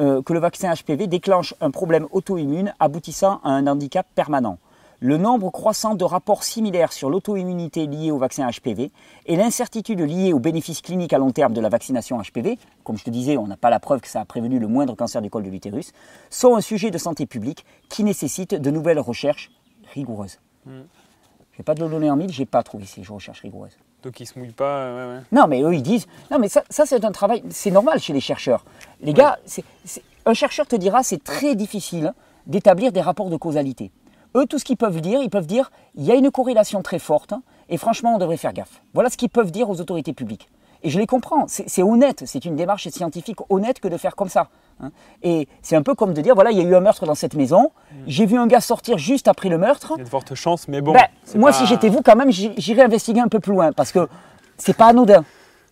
[0.00, 4.58] euh, que le vaccin HPV déclenche un problème auto-immune aboutissant à un handicap permanent
[5.00, 8.92] le nombre croissant de rapports similaires sur l'auto-immunité liée au vaccin HPV
[9.26, 13.04] et l'incertitude liée aux bénéfices cliniques à long terme de la vaccination HPV, comme je
[13.04, 15.30] te disais, on n'a pas la preuve que ça a prévenu le moindre cancer du
[15.30, 15.92] col de l'utérus,
[16.28, 19.50] sont un sujet de santé publique qui nécessite de nouvelles recherches
[19.94, 20.38] rigoureuses.
[20.66, 20.84] Je mm.
[21.52, 23.76] Je vais pas de le donner en mille, j'ai pas trouvé ces recherches rigoureuses.
[24.02, 24.94] Donc ils se mouillent pas.
[24.94, 25.20] Ouais, ouais.
[25.30, 26.06] Non, mais eux ils disent.
[26.30, 27.42] Non, mais ça, c'est un travail.
[27.50, 28.64] C'est normal chez les chercheurs.
[29.02, 29.38] Les gars,
[30.24, 32.14] un chercheur te dira c'est très difficile
[32.46, 33.90] d'établir des rapports de causalité.
[34.36, 36.98] Eux, tout ce qu'ils peuvent dire, ils peuvent dire il y a une corrélation très
[36.98, 37.34] forte
[37.68, 38.82] et franchement, on devrait faire gaffe.
[38.94, 40.48] Voilà ce qu'ils peuvent dire aux autorités publiques.
[40.82, 44.30] Et je les comprends, c'est honnête, c'est une démarche scientifique honnête que de faire comme
[44.30, 44.48] ça.
[44.80, 44.92] Hein.
[45.22, 47.14] Et c'est un peu comme de dire, voilà, il y a eu un meurtre dans
[47.14, 47.96] cette maison, mm.
[48.06, 49.92] j'ai vu un gars sortir juste après le meurtre.
[49.96, 50.92] Il y a de fortes chances, mais bon.
[50.92, 54.08] Ben, moi, si j'étais vous, quand même, j'irais investiguer un peu plus loin, parce que
[54.56, 55.22] c'est pas anodin.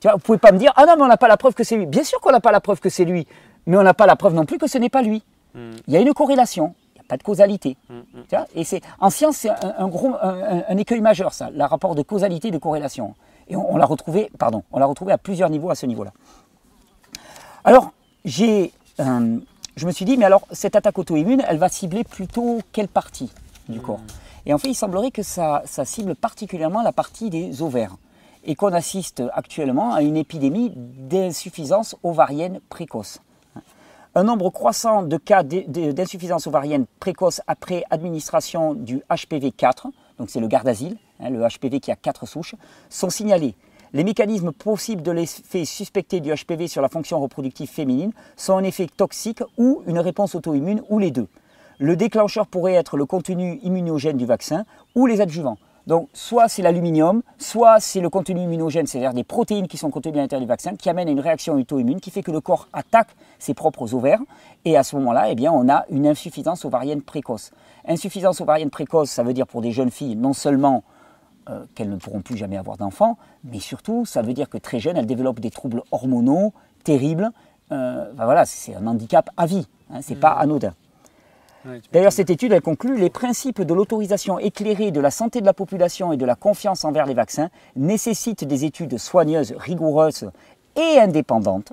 [0.01, 1.55] Tu vois, vous pouvez pas me dire, ah non, mais on n'a pas la preuve
[1.55, 1.87] que c'est lui.
[1.87, 3.27] Bien sûr qu'on n'a pas la preuve que c'est lui,
[3.67, 5.25] mais on n'a pas la preuve non plus que ce n'est pas lui.
[5.55, 5.71] Mm.
[5.87, 6.75] Il y a une corrélation
[7.09, 7.77] pas de causalité.
[7.89, 8.45] Mm, mm.
[8.55, 12.49] et c'est en science, c'est un, gros, un, écueil majeur, ça, le rapport de causalité
[12.49, 13.15] et de corrélation.
[13.49, 16.13] Et on, l'a retrouvé, pardon, on l'a retrouvé à plusieurs niveaux à ce niveau-là.
[17.65, 17.93] Alors,
[18.25, 19.39] j'ai, euh,
[19.77, 23.33] je me suis dit, mais alors cette attaque auto-immune, elle va cibler plutôt quelle partie
[23.69, 24.01] du corps?
[24.45, 27.97] Et en fait, il semblerait que ça, ça cible particulièrement la partie des ovaires
[28.45, 33.21] et qu'on assiste actuellement à une épidémie d'insuffisance ovarienne précoce
[34.19, 39.87] un nombre croissant de cas d'insuffisance ovarienne précoce après administration du HPV 4,
[40.19, 42.57] donc c'est le garde asile, hein, le HPV qui a quatre souches,
[42.91, 43.55] sont signalés.
[43.93, 48.65] Les mécanismes possibles de l'effet suspecté du HPV sur la fonction reproductive féminine sont en
[48.65, 51.29] effet toxiques ou une réponse auto-immune ou les deux.
[51.79, 54.65] Le déclencheur pourrait être le contenu immunogène du vaccin
[54.97, 55.59] ou les adjuvants.
[55.89, 60.19] Donc, soit c'est l'aluminium, soit c'est le contenu immunogène, c'est-à-dire des protéines qui sont contenues
[60.19, 62.69] à l'intérieur du vaccin, qui amènent à une réaction auto-immune qui fait que le corps
[62.75, 64.21] attaque ses propres ovaires.
[64.67, 67.53] Et à ce moment-là, eh bien, on a une insuffisance ovarienne précoce.
[67.87, 70.85] Insuffisance ovarienne précoce, ça veut dire pour des jeunes filles, non seulement
[71.49, 74.81] euh, qu'elles ne pourront plus jamais avoir d'enfants, mais surtout, ça veut dire que très
[74.81, 76.53] jeunes, elles développent des troubles hormonaux
[76.85, 77.31] terribles.
[77.73, 80.21] Euh, ben voilà, c'est un handicap à vie, hein, c'est mmh.
[80.21, 80.75] pas anodin.
[81.93, 85.53] D'ailleurs, cette étude, elle conclut les principes de l'autorisation éclairée de la santé de la
[85.53, 90.31] population et de la confiance envers les vaccins nécessitent des études soigneuses, rigoureuses
[90.77, 91.73] et indépendantes,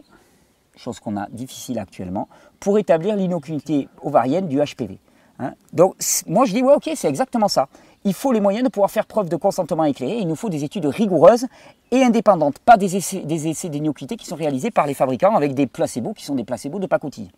[0.76, 2.28] chose qu'on a difficile actuellement,
[2.60, 5.00] pour établir l'inoculité ovarienne du HPV.
[5.40, 5.54] Hein.
[5.74, 5.96] Donc,
[6.28, 7.68] moi, je dis, ouais, ok, c'est exactement ça.
[8.04, 10.18] Il faut les moyens de pouvoir faire preuve de consentement éclairé.
[10.18, 11.46] Il nous faut des études rigoureuses
[11.92, 15.68] et indépendantes, pas des essais, des essais qui sont réalisés par les fabricants avec des
[15.68, 17.32] placebos qui sont des placebos de pacotille.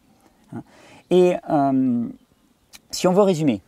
[0.53, 0.61] Hein.
[1.09, 2.07] Et euh,
[2.91, 3.61] si on veut résumer,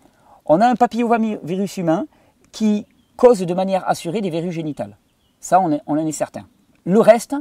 [0.45, 2.05] on a un papillomavirus humain
[2.51, 2.85] qui
[3.17, 4.97] cause de manière assurée des verrues génitales.
[5.39, 6.45] Ça, on, en est certain.
[6.85, 7.35] Le reste,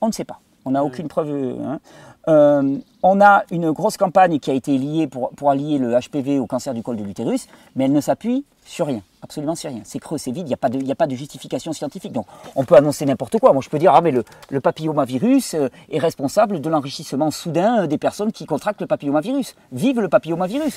[0.00, 0.40] on ne sait pas.
[0.64, 1.58] On n'a aucune preuve.
[1.64, 1.80] Hein.
[2.28, 6.38] Euh, on a une grosse campagne qui a été liée pour, pour allier le HPV
[6.38, 9.80] au cancer du col de l'utérus, mais elle ne s'appuie sur rien, absolument sur rien.
[9.84, 12.12] C'est creux, c'est vide, il n'y a, pas de, a pas de justification scientifique.
[12.12, 13.52] Donc on peut annoncer n'importe quoi.
[13.52, 17.84] Moi je peux dire, ah mais le, le papillomavirus euh, est responsable de l'enrichissement soudain
[17.84, 19.54] euh, des personnes qui contractent le papillomavirus.
[19.70, 20.76] Vive le papillomavirus.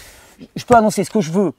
[0.55, 1.53] Je peux annoncer ce que je veux.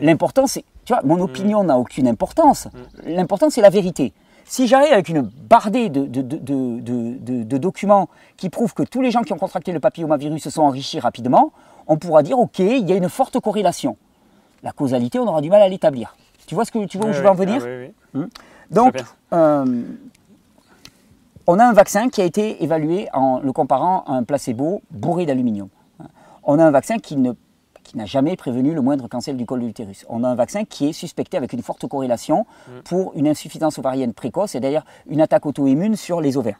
[0.00, 2.68] L'important c'est, tu vois, mon opinion n'a aucune importance.
[3.04, 4.12] L'important c'est la vérité.
[4.44, 9.32] Si j'arrive avec une bardée de, de, documents qui prouvent que tous les gens qui
[9.32, 11.50] ont contracté le papillomavirus se sont enrichis rapidement,
[11.88, 13.96] on pourra dire, OK, il y a une forte corrélation.
[14.62, 16.16] La causalité, on aura du mal à l'établir.
[16.46, 18.26] Tu vois, ce que, tu vois où je veux en venir ah hmm
[18.70, 18.94] Donc,
[19.32, 19.82] euh,
[21.46, 25.26] on a un vaccin qui a été évalué en le comparant à un placebo bourré
[25.26, 25.68] d'aluminium.
[26.44, 27.32] On a un vaccin qui ne
[27.86, 30.04] qui n'a jamais prévenu le moindre cancer du col de l'utérus.
[30.08, 32.80] On a un vaccin qui est suspecté avec une forte corrélation mm.
[32.84, 36.58] pour une insuffisance ovarienne précoce et d'ailleurs une attaque auto-immune sur les ovaires.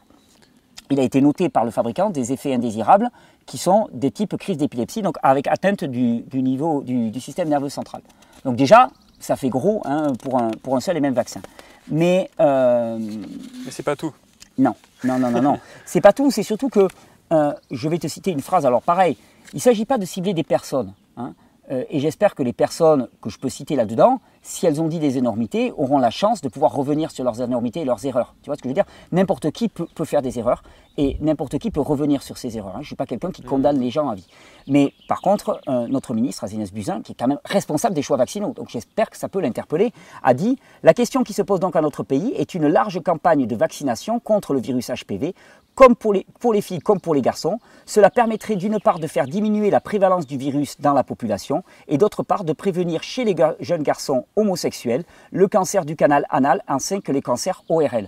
[0.89, 3.09] Il a été noté par le fabricant des effets indésirables
[3.45, 8.01] qui sont des types crise d'épilepsie, donc avec atteinte du, niveau du, système nerveux central.
[8.45, 11.41] Donc déjà, ça fait gros hein, pour, un, pour un seul et même vaccin.
[11.89, 14.13] Mais, euh, Mais c'est pas tout.
[14.57, 15.59] Non, non, non, non, non.
[15.85, 16.31] c'est pas tout.
[16.31, 16.87] C'est surtout que
[17.31, 18.65] euh, je vais te citer une phrase.
[18.65, 19.17] Alors pareil,
[19.53, 20.93] il ne s'agit pas de cibler des personnes.
[21.15, 21.33] Hein.
[21.71, 24.99] Euh, et j'espère que les personnes que je peux citer là-dedans, si elles ont dit
[24.99, 28.33] des énormités, auront la chance de pouvoir revenir sur leurs énormités et leurs erreurs.
[28.41, 28.85] Tu vois ce que je veux dire?
[29.11, 30.63] N'importe qui peut, faire des erreurs
[30.97, 32.75] et n'importe qui peut revenir sur ses erreurs.
[32.75, 32.79] Hein.
[32.79, 34.27] Je ne suis pas quelqu'un qui condamne les gens à vie.
[34.67, 38.15] Mais par contre, euh, notre ministre, Azinès Buzyn, qui est quand même responsable des choix
[38.15, 39.91] vaccinaux, donc j'espère que ça peut l'interpeller,
[40.23, 43.45] a dit La question qui se pose donc à notre pays est une large campagne
[43.45, 45.35] de vaccination contre le virus HPV
[45.77, 47.59] comme pour les, pour les filles comme pour les garçons.
[47.85, 51.99] Cela permettrait d'une part de faire diminuer la prévalence du virus dans la population et
[51.99, 57.01] d'autre part de prévenir chez les jeunes garçons homosexuels le cancer du canal anal ainsi
[57.01, 58.07] que les cancers ORL.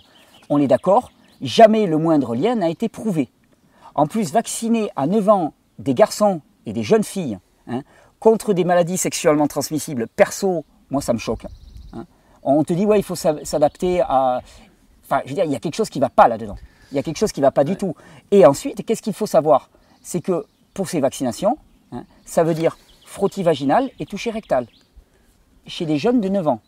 [0.50, 1.12] On est d'accord
[1.42, 3.30] Jamais le moindre lien n'a été prouvé.
[3.96, 7.84] En plus, vacciner à 9 ans des garçons et des jeunes filles hein,
[8.20, 11.46] contre des maladies sexuellement transmissibles, perso, moi ça me choque.
[11.94, 12.06] Hein.
[12.44, 14.42] On te dit, ouais, il faut s'adapter à.
[15.06, 16.58] Enfin, je veux dire, il y a quelque chose qui ne va pas là-dedans.
[16.92, 17.96] Il y a quelque chose qui ne va pas du tout.
[18.32, 19.70] Et ensuite, qu'est-ce qu'il faut savoir?
[20.02, 21.58] C'est que pour ces vaccinations,
[21.92, 24.68] hein, ça veut dire frottis vaginal et toucher rectal
[25.70, 26.62] chez des jeunes de 9 ans.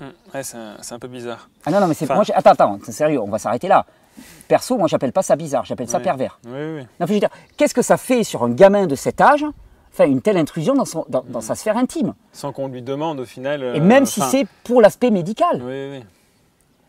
[0.00, 1.48] Hum, ouais, c'est un, peu bizarre.
[1.64, 2.08] Ah non, non, mais c'est.
[2.08, 3.86] Moi, attends, attends, c'est sérieux, on va s'arrêter là.
[4.48, 6.38] Perso, moi, j'appelle pas ça bizarre, j'appelle ça pervers.
[6.46, 6.86] Oui, oui.
[7.00, 9.44] Non, je veux dire, qu'est-ce que ça fait sur un gamin de cet âge
[9.92, 11.40] Enfin, une telle intrusion dans, son, dans, hum.
[11.40, 12.12] sa sphère intime?
[12.32, 13.62] Sans qu'on lui demande au final.
[13.74, 15.62] et même euh, si c'est pour l'aspect médical.
[15.62, 16.04] Oui, oui.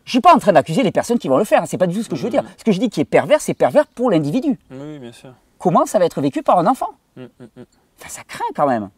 [0.04, 1.78] Je ne suis pas en train d'accuser les personnes qui vont le faire, ce n'est
[1.78, 2.42] pas du tout ce que je veux dire.
[2.56, 4.58] Ce que je dis qui est pervers, c'est pervers pour l'individu.
[4.70, 5.34] Oui, bien sûr.
[5.58, 6.88] Comment ça va être vécu par un enfant?
[7.18, 8.88] Enfin, Ça craint quand même.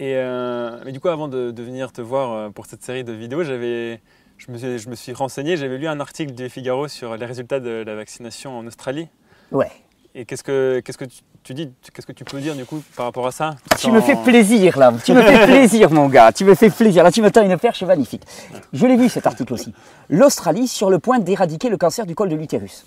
[0.00, 3.12] Et euh, mais du coup, avant de, venir te voir euh, pour cette série de
[3.12, 4.00] vidéos, j'avais,
[4.38, 7.26] je, me suis, je me suis renseigné, j'avais lu un article du Figaro sur les
[7.26, 9.08] résultats de la vaccination en Australie.
[9.52, 9.70] Ouais.
[10.14, 11.04] Et qu'est-ce que, qu'est-ce que
[11.42, 13.56] tu, dis Qu'est-ce que tu peux dire du coup par rapport à ça?
[13.78, 17.04] Tu me fais plaisir là, tu me fais plaisir mon gars, tu me fais plaisir.
[17.04, 18.22] Là tu me tends une perche magnifique.
[18.72, 19.74] Je l'ai vu cet article aussi.
[20.08, 22.86] L'Australie sur le point d'éradiquer le cancer du col de l'utérus.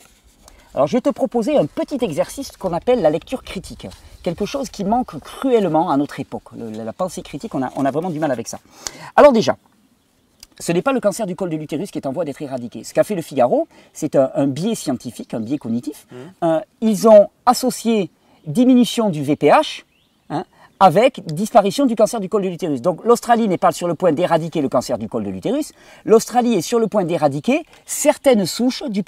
[0.75, 3.87] Alors je vais te proposer un petit exercice qu'on appelle la lecture critique.
[4.23, 6.43] Quelque chose qui manque cruellement à notre époque.
[6.55, 8.59] la pensée critique, on a, on a vraiment du mal avec ça.
[9.15, 9.55] Alors déjà,
[10.59, 12.83] ce n'est pas le cancer du col de l'utérus qui est en voie d'être éradiqué.
[12.83, 16.07] Ce qu'a fait le Figaro, c'est un, biais scientifique, un biais cognitif.
[16.11, 16.15] Mmh.
[16.43, 18.09] Euh, ils ont associé
[18.47, 19.85] diminution du VPH
[20.29, 20.45] hein,
[20.79, 22.81] avec disparition du cancer du col de l'utérus.
[22.81, 25.71] Donc l'Australie n'est pas sur le point d'éradiquer le cancer du col de l'utérus.
[26.03, 29.03] L'Australie est sur le point d'éradiquer certaines souches du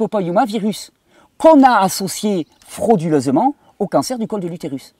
[0.47, 0.91] virus
[1.37, 4.95] qu'on a associées frauduleusement au cancer du col de l'utérus.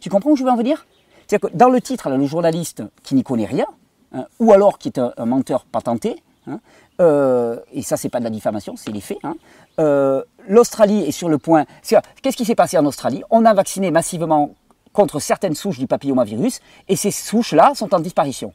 [0.00, 0.86] Tu comprends où je veux en venir?
[1.26, 3.66] C'est-à-dire que dans le titre, le journaliste qui n'y connaît rien,
[4.14, 6.60] Hein, ou alors qui est un, menteur patenté, hein,
[7.00, 9.18] euh, et ça c'est pas de la diffamation, c'est les faits.
[9.22, 9.36] Hein.
[9.80, 11.64] Euh, L'Australie est sur le point.
[11.82, 13.22] Qu'est-ce qui s'est passé en Australie?
[13.30, 14.54] On a vacciné massivement
[14.92, 18.52] contre certaines souches du papillomavirus, et ces souches-là sont en disparition.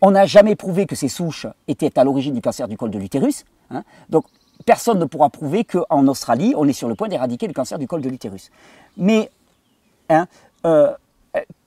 [0.00, 2.98] On n'a jamais prouvé que ces souches étaient à l'origine du cancer du col de
[2.98, 3.44] l'utérus.
[4.08, 4.24] Donc
[4.62, 7.86] personne ne pourra prouver qu'en Australie, on est sur le point d'éradiquer le cancer du
[7.86, 8.50] col de l'utérus.
[8.96, 9.30] Mais
[10.10, 10.24] euh,
[10.66, 10.92] euh,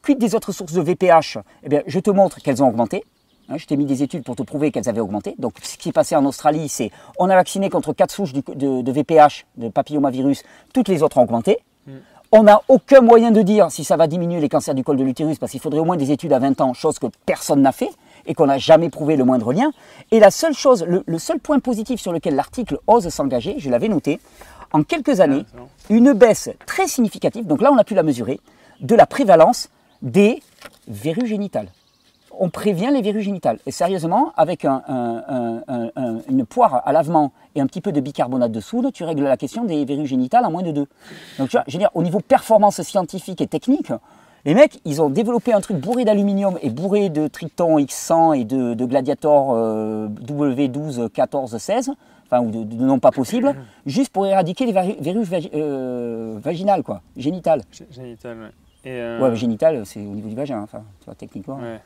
[0.01, 3.03] quid des autres sources de VPH Eh bien, je te montre qu'elles ont augmenté.
[3.49, 5.35] Hein, je t'ai mis des études pour te prouver qu'elles avaient augmenté.
[5.37, 8.91] Donc, ce qui est passé en Australie, c'est on a vacciné contre quatre souches de,
[8.91, 11.59] VPH, de papillomavirus, toutes les autres ont augmenté.
[11.85, 11.97] Hmm.
[12.31, 15.03] On n'a aucun moyen de dire si ça va diminuer les cancers du col de
[15.03, 17.71] l'utérus, parce qu'il faudrait au moins des études à 20 ans, chose que personne n'a
[17.71, 17.91] fait
[18.25, 19.71] et qu'on n'a jamais prouvé le moindre lien.
[20.11, 23.69] Et la seule chose, le, le seul point positif sur lequel l'article ose s'engager, je
[23.69, 24.19] l'avais noté,
[24.71, 25.45] en quelques années,
[25.89, 28.39] une baisse très significative, donc là on a pu la mesurer,
[28.81, 29.69] de la prévalence
[30.01, 30.41] des
[30.87, 31.69] verrues génitales.
[32.37, 33.59] On prévient les verrues génitales.
[33.65, 38.91] Et sérieusement, avec une poire à lavement et un petit peu de bicarbonate de soude,
[38.91, 40.87] tu règles la question des verrues génitales en moins de deux.
[41.37, 43.93] Donc tu vois, je veux dire, au niveau performance scientifique et technique,
[44.45, 48.45] les mecs, ils ont développé un truc bourré d'aluminium et bourré de Triton X100 et
[48.45, 51.91] de, Gladiator euh, W12, 14, 16,
[52.25, 53.55] enfin, ou de, noms pas possibles,
[53.85, 57.63] juste pour éradiquer les verrues euh, vaginales, quoi, génitales.
[57.91, 58.51] Génitales, ouais.
[58.87, 61.57] Euh, ouais, génital, c'est au niveau du vagin, enfin, tu vois, techniquement.
[61.57, 61.79] Ouais.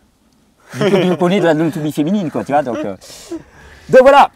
[0.73, 2.77] Je connais de l'anatomie féminine, quoi, tu vois, donc.
[2.77, 2.95] Euh.
[3.89, 4.29] Donc voilà.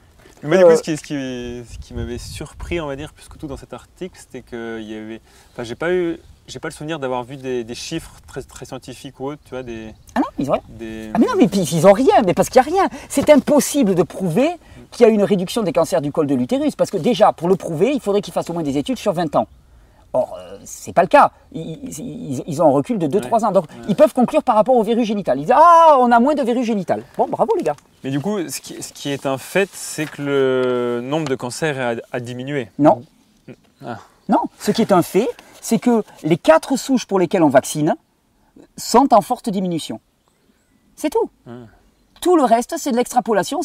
[0.43, 3.37] Mais du coup, euh, ce qui, ce qui, m'avait surpris, on va dire, plus que
[3.37, 5.21] tout dans cet article, c'était qu'il y avait.
[5.51, 6.17] Enfin, j'ai pas eu.
[6.47, 9.63] J'ai pas le souvenir d'avoir vu des, chiffres très, très scientifiques ou autres, tu vois,
[9.63, 9.93] des...
[10.15, 10.63] Ah non, ils ont rien.
[11.13, 12.89] Ah mais non, mais puis, ils ont rien, mais parce qu'il n'y a rien.
[13.07, 14.49] C'est impossible de prouver
[14.91, 17.47] qu'il y a une réduction des cancers du col de l'utérus, parce que déjà, pour
[17.47, 19.47] le prouver, il faudrait qu'ils fassent au moins des études sur 20 ans
[20.15, 21.31] Or, euh, ce n'est pas le cas.
[21.53, 23.51] Ils, ont un recul de 2-3 ans.
[23.51, 25.39] Donc, ils peuvent conclure par rapport au verrues génital.
[25.39, 27.03] Ils disent Ah, on a moins de verrues génitales.
[27.17, 27.75] Bon, bravo les gars.
[28.03, 32.19] Mais du coup, ce qui, est un fait, c'est que le nombre de cancers a,
[32.19, 32.69] diminué.
[32.77, 33.01] Non.
[33.83, 33.97] Ah.
[34.29, 34.41] Non.
[34.59, 35.27] Ce qui est un fait,
[35.63, 37.95] c'est que les quatre souches pour lesquelles on vaccine
[38.77, 40.01] sont en forte diminution.
[40.95, 41.31] C'est tout.
[41.47, 41.51] Ah.
[42.21, 43.61] Tout le reste, c'est de l'extrapolation.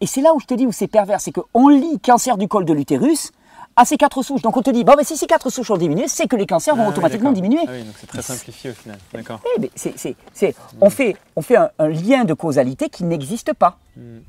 [0.00, 1.20] Et c'est là où je te dis où c'est pervers.
[1.20, 3.32] C'est qu'on lit cancer du col de l'utérus
[3.76, 4.40] à ces quatre souches.
[4.40, 6.46] Donc on te dit, bon, mais si ces quatre souches ont diminué, c'est que les
[6.46, 7.60] cancers vont ah automatiquement diminuer.
[7.66, 8.98] Ah oui, donc c'est très simplifié au final.
[9.12, 9.40] D'accord.
[9.58, 13.76] Eh, c'est, on fait, on fait un, lien de causalité qui n'existe pas.
[13.96, 14.20] Hmm.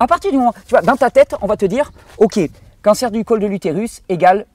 [0.00, 2.40] À partir du moment, tu vois, dans ta tête, on va te dire, ok,
[2.82, 4.46] cancer du col de l'utérus égale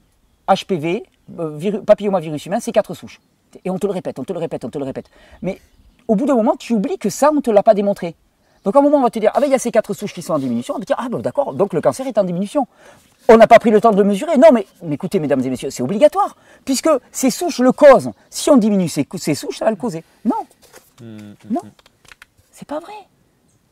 [0.53, 1.03] HPV,
[1.39, 3.21] euh, papillomavirus humain, c'est quatre souches.
[3.65, 5.09] Et on te le répète, on te le répète, on te le répète.
[5.41, 5.59] Mais
[6.07, 8.15] au bout d'un moment, tu oublies que ça, on ne te l'a pas démontré.
[8.63, 9.93] Donc à un moment, on va te dire, ah ben il y a ces quatre
[9.93, 10.75] souches qui sont en diminution.
[10.75, 12.67] On va te dire, ah ben d'accord, donc le cancer est en diminution.
[13.29, 14.37] On n'a pas pris le temps de le mesurer.
[14.37, 16.35] Non, mais, écoutez, mesdames et messieurs, c'est obligatoire,
[16.65, 18.09] puisque ces souches le causent.
[18.29, 20.03] Si on diminue ces, souches, ça va le causer.
[20.25, 20.35] Non.
[20.99, 21.61] Mmh, mmh, non.
[21.63, 21.71] Mmh.
[22.51, 22.93] C'est pas vrai.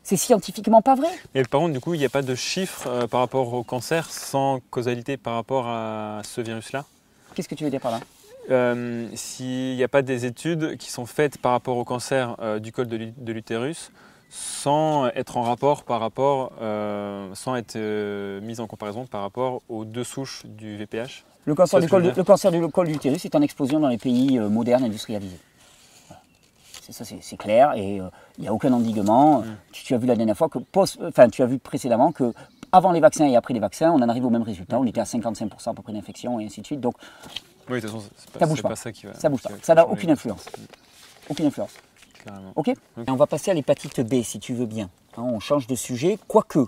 [0.08, 1.08] C'est scientifiquement pas vrai.
[1.34, 3.62] Et par contre, du coup, il n'y a pas de chiffres euh, par rapport au
[3.62, 6.86] cancer sans causalité par rapport à ce virus-là?
[7.34, 8.00] Qu'est-ce que tu veux dire par là?
[8.50, 12.58] Euh, S'il n'y a pas des études qui sont faites par rapport au cancer euh,
[12.58, 13.92] du col de l'utérus,
[14.30, 16.52] sans être en rapport par rapport,
[17.34, 17.76] sans être
[18.40, 22.24] mise en comparaison par rapport aux deux souches du VPH Le cancer, du col, le
[22.24, 25.38] cancer du col d'utérus est en explosion dans les pays modernes industrialisés.
[26.90, 29.40] Ça, c'est clair et il n'y a aucun endiguement.
[29.40, 29.56] Mm.
[29.72, 30.58] Tu, as vu la dernière fois que,
[31.02, 32.32] enfin, tu as vu précédemment que
[32.72, 34.78] avant les vaccins et après les vaccins, on en arrive au même résultat.
[34.78, 36.80] On était à 55% à peu près d'infection et ainsi de suite.
[36.80, 36.94] Donc,
[37.68, 38.76] oui, de toute façon, ça bouge pas.
[38.76, 39.14] ça qui va.
[39.14, 39.50] Ça bouge pas.
[39.62, 40.46] Ça n'a aucune influence.
[41.28, 41.74] Aucune influence.
[42.56, 42.72] Ok
[43.06, 44.90] On va passer à l'hépatite B si tu veux bien.
[45.16, 46.66] Hein, on change de sujet, quoique.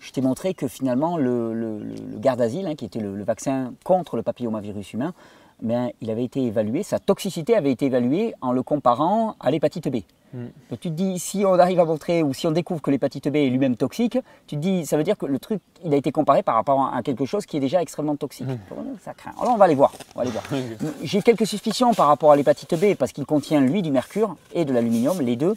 [0.00, 1.80] Je t'ai montré que finalement le, le,
[2.18, 5.14] Gardasil, hein, qui était le, vaccin contre le papillomavirus humain,
[5.62, 9.88] ben, il avait été évalué, sa toxicité avait été évaluée en le comparant à l'hépatite
[9.88, 9.98] B.
[10.34, 10.46] Mm.
[10.70, 13.28] Donc tu te dis, si on arrive à montrer ou si on découvre que l'hépatite
[13.28, 15.96] B est lui-même toxique, tu te dis, ça veut dire que le truc, il a
[15.96, 18.46] été comparé par rapport à quelque chose qui est déjà extrêmement toxique.
[18.46, 18.98] Mm.
[19.02, 19.32] Ça craint.
[19.40, 19.92] Alors on va aller voir.
[20.14, 20.44] voir.
[21.02, 24.64] J'ai quelques suspicions par rapport à l'hépatite B parce qu'il contient lui du mercure et
[24.64, 25.54] de l'aluminium, les deux.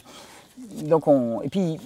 [0.84, 1.78] Donc on, et puis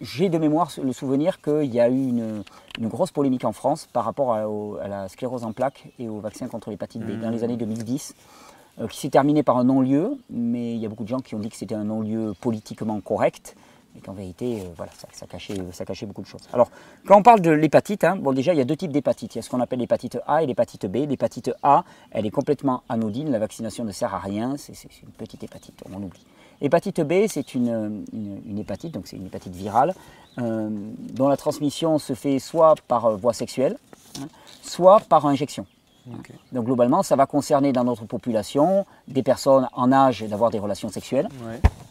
[0.00, 2.42] j'ai de mémoire le souvenir qu'il y a eu une,
[2.80, 6.70] grosse polémique en France par rapport à, la sclérose en plaques et au vaccin contre
[6.70, 8.14] l'hépatite B dans les années 2010.
[8.80, 11.34] Euh, qui s'est terminé par un non-lieu, mais il y a beaucoup de gens qui
[11.34, 13.56] ont dit que c'était un non-lieu politiquement correct,
[13.96, 16.42] et qu'en vérité, euh, voilà, ça, cachait, ça cachait beaucoup de choses.
[16.52, 16.70] Alors,
[17.04, 19.34] quand on parle de l'hépatite, hein, bon, déjà, il y a deux types d'hépatite.
[19.34, 21.08] Il y a ce qu'on appelle l'hépatite A et l'hépatite B.
[21.08, 25.42] L'hépatite A, elle est complètement anodine, la vaccination ne sert à rien, c'est une petite
[25.42, 26.24] hépatite, on oublie.
[26.60, 29.94] L'hépatite B, c'est une, une, hépatite, donc c'est une hépatite virale,
[30.38, 30.68] euh,
[31.12, 33.76] dont la transmission se fait soit par voie sexuelle,
[34.20, 34.26] hein,
[34.62, 35.66] soit par injection.
[36.52, 40.88] Donc globalement, ça va concerner dans notre population des personnes en âge d'avoir des relations
[40.88, 41.28] sexuelles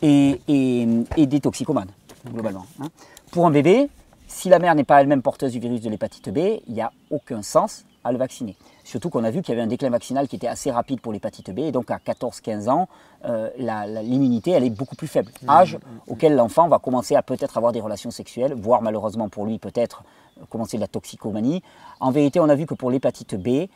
[0.02, 1.92] et, des toxicomanes,
[2.26, 2.66] globalement.
[2.82, 2.88] Hein.
[3.32, 3.90] Pour un bébé,
[4.28, 6.92] si la mère n'est pas elle-même porteuse du virus de l'hépatite B, il n'y a
[7.12, 8.56] aucun sens à le vacciner.
[8.88, 11.12] Surtout qu'on a vu qu'il y avait un déclin vaccinal qui était assez rapide pour
[11.12, 12.88] l'hépatite B, et donc à 14-15 ans,
[13.26, 15.30] euh, l'immunité elle est beaucoup plus faible.
[15.42, 19.28] Mmh, âge mmh, auquel l'enfant va commencer à peut-être avoir des relations sexuelles, voire malheureusement
[19.28, 20.04] pour lui peut-être
[20.38, 21.64] euh, commencer de la toxicomanie.
[22.00, 23.68] En vérité, on a vu que pour l'hépatite B,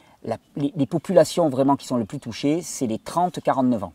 [0.55, 3.93] les, populations vraiment qui sont les plus touchées, c'est les 30-49 ans.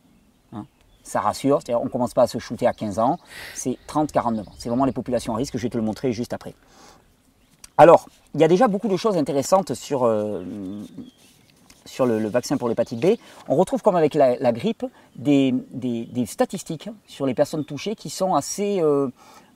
[0.53, 0.67] Hein.
[1.03, 3.17] Ça rassure, on ne commence pas à se shooter à 15 ans,
[3.55, 4.45] c'est 30-49 ans.
[4.59, 6.53] C'est vraiment les populations à risque, je vais te le montrer juste après.
[7.79, 10.45] Alors, il y a déjà beaucoup de choses intéressantes sur, euh,
[11.85, 13.17] sur le, vaccin pour l'hépatite B.
[13.49, 14.85] On retrouve comme avec la, grippe
[15.15, 15.55] des,
[16.27, 19.09] statistiques sur les personnes touchées qui sont assez euh,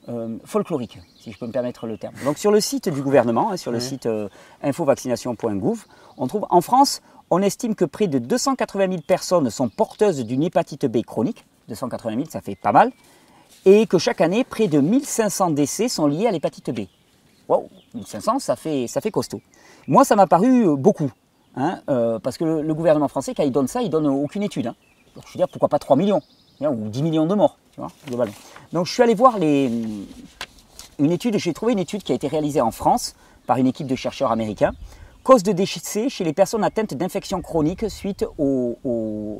[0.07, 2.13] euh, folkloriques, si je peux me permettre le terme.
[2.23, 4.07] Donc sur le site du gouvernement, hein, sur le site
[4.61, 5.85] infovaccination.gouv,
[6.17, 10.43] on trouve en France, on estime que près de 280 000 personnes sont porteuses d'une
[10.43, 11.45] hépatite B chronique.
[11.69, 12.91] 280 000, ça fait pas mal.
[13.65, 16.81] Et que chaque année, près de 1500 décès sont liés à l'hépatite B.
[17.47, 19.41] Wow, 1500, ça fait, ça fait costaud.
[19.87, 21.11] Moi, ça m'a paru euh, beaucoup.
[21.55, 24.67] Hein, euh, parce que le, gouvernement français, quand il donne ça, il donne aucune étude.
[24.67, 24.75] Hein.
[25.15, 26.21] je veux dire, pourquoi pas 3 millions
[26.61, 27.57] ou 10 millions de morts,
[28.07, 28.35] globalement.
[28.71, 29.69] Donc je suis allé voir les,
[30.99, 33.15] une étude, j'ai trouvé une étude qui a été réalisée en France
[33.47, 34.73] par une équipe de chercheurs américains
[35.23, 38.25] Cause de décès chez les personnes atteintes d'infections chroniques suite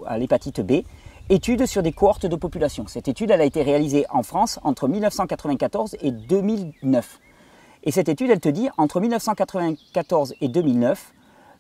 [0.05, 0.83] à l'hépatite B.
[1.29, 2.85] Étude sur des cohortes de population.
[2.87, 7.19] Cette étude elle a été réalisée en France entre 1994 et 2009.
[7.83, 11.13] Et cette étude, elle te dit, entre 1994 et 2009,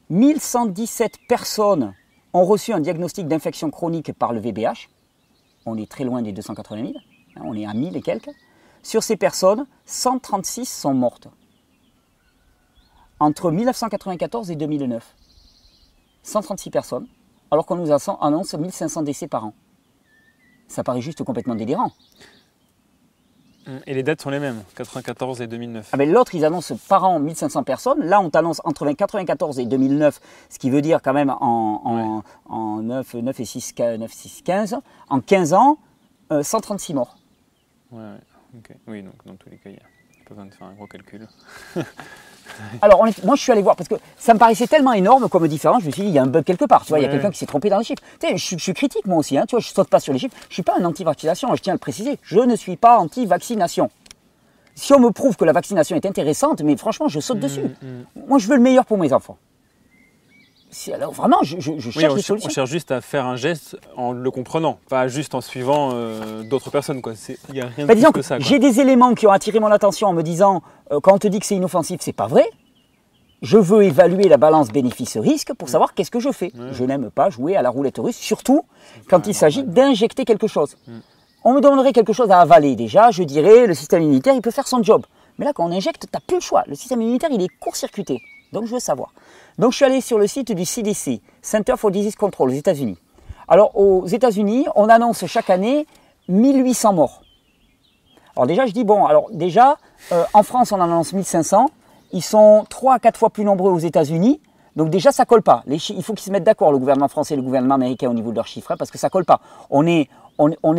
[0.09, 1.93] 1117 personnes
[2.33, 4.89] ont reçu un diagnostic d'infection chronique par le VBH.
[5.65, 8.31] On est très loin des 280 000, hein, on est à 1000 et quelques.
[8.83, 11.27] Sur ces personnes, 136 sont mortes
[13.21, 15.15] entre 1994 et 2009.
[16.23, 17.07] 136 personnes,
[17.51, 19.53] alors qu'on nous annonce 1500 décès par an.
[20.67, 21.91] Ça paraît juste complètement délirant.
[23.85, 25.89] Et les dates sont les mêmes, 94 et 2009.
[25.91, 28.03] Ah ben L'autre, ils annoncent par an 1500 personnes.
[28.03, 32.81] Là, on t'annonce entre 1994 et 2009, ce qui veut dire quand même en, en,
[32.81, 34.77] 9, 9, et 6, 9, 6, 15,
[35.09, 35.77] en 15 ans,
[36.41, 37.17] 136 euh, morts.
[37.91, 38.15] Ouais,
[38.57, 38.75] ok.
[38.87, 39.83] Oui, donc dans tous les cas, il n'y a
[40.27, 41.27] pas besoin de faire un gros calcul.
[42.81, 45.81] Alors, moi, je suis allé voir parce que ça me paraissait tellement énorme comme différence.
[45.81, 46.83] Je me suis dit, il y a un bug quelque part.
[46.83, 48.01] Tu vois, il y a quelqu'un qui s'est trompé dans les chiffres.
[48.19, 49.37] Tu sais, je, suis critique moi aussi.
[49.37, 50.35] Hein, tu vois, je saute pas sur les chiffres.
[50.49, 51.53] Je suis pas un anti-vaccination.
[51.55, 52.17] Je tiens à le préciser.
[52.23, 53.89] Je ne suis pas anti-vaccination.
[54.75, 57.61] Si on me prouve que la vaccination est intéressante, mais franchement, je saute mmh, dessus.
[57.61, 57.87] Mmh.
[58.27, 59.37] Moi, je veux le meilleur pour mes enfants.
[60.93, 62.49] Alors vraiment, je, cherche des solutions.
[62.49, 66.43] On cherche juste à faire un geste en le comprenant, pas juste en suivant euh,
[66.43, 67.01] d'autres personnes.
[67.49, 68.39] Il n'y a rien de plus que ça.
[68.39, 70.61] J'ai des éléments qui ont attiré mon attention en me disant,
[70.91, 72.49] euh, quand on te dit que c'est inoffensif, c'est pas vrai
[73.41, 75.71] je veux évaluer la balance bénéfice-risque pour mm.
[75.71, 76.51] savoir qu'est-ce que je fais.
[76.73, 78.65] Je n'aime pas jouer à la roulette russe, surtout
[79.09, 80.77] quand il s'agit d'injecter quelque chose.
[80.87, 80.99] Mm.
[81.43, 84.51] On me donnerait quelque chose à avaler déjà, je dirais le système immunitaire, il peut
[84.51, 85.05] faire son job.
[85.39, 86.63] Mais là, quand on injecte, tu n'as plus le choix.
[86.67, 88.21] Le système immunitaire, il est court-circuité.
[88.51, 89.13] Donc, je veux savoir.
[89.57, 92.97] Donc, je suis allé sur le site du CDC, Center for Disease Control, aux États-Unis.
[93.47, 95.85] Alors, aux États-Unis, on annonce chaque année
[96.27, 97.21] 1800 morts.
[98.35, 99.77] Alors, déjà, je dis, bon, alors, déjà,
[100.11, 101.69] euh, en France, on annonce 1500.
[102.13, 104.41] Ils sont 3 à 4 fois plus nombreux aux États-Unis.
[104.75, 105.63] Donc déjà, ça colle pas.
[105.67, 108.31] il faut qu'ils se mettent d'accord, le gouvernement français et le gouvernement américain, au niveau
[108.31, 109.41] de leurs chiffres, hein, parce que ça colle pas.
[109.69, 110.07] On, est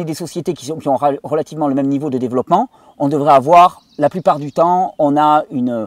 [0.05, 2.69] des sociétés qui, ont relativement le même niveau de développement.
[2.99, 5.87] On devrait avoir, la plupart du temps, on a une,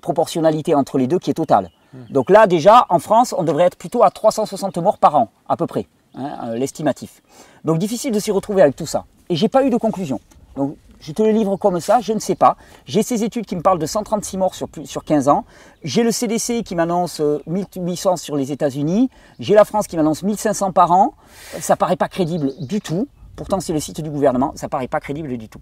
[0.00, 1.70] proportionnalité entre les deux qui est totale.
[1.92, 2.04] Hmm.
[2.10, 5.56] Donc là, déjà, en France, on devrait être plutôt à 360 morts par an, à
[5.56, 7.22] peu près, hein, euh, l'estimatif.
[7.64, 9.04] Donc difficile de s'y retrouver avec tout ça.
[9.28, 10.20] Et j'ai pas eu de conclusion.
[10.56, 12.56] Donc je te le livre comme ça, je ne sais pas.
[12.86, 15.44] J'ai ces études qui me parlent de 136 morts sur, sur 15 ans.
[15.82, 19.10] J'ai le CDC qui m'annonce 1800 euh, sur les États-Unis.
[19.40, 21.14] J'ai la France qui m'annonce 1500 par an.
[21.58, 23.08] Ça paraît pas crédible du tout.
[23.34, 24.52] Pourtant, c'est le site du gouvernement.
[24.54, 25.60] Ça paraît pas crédible du tout.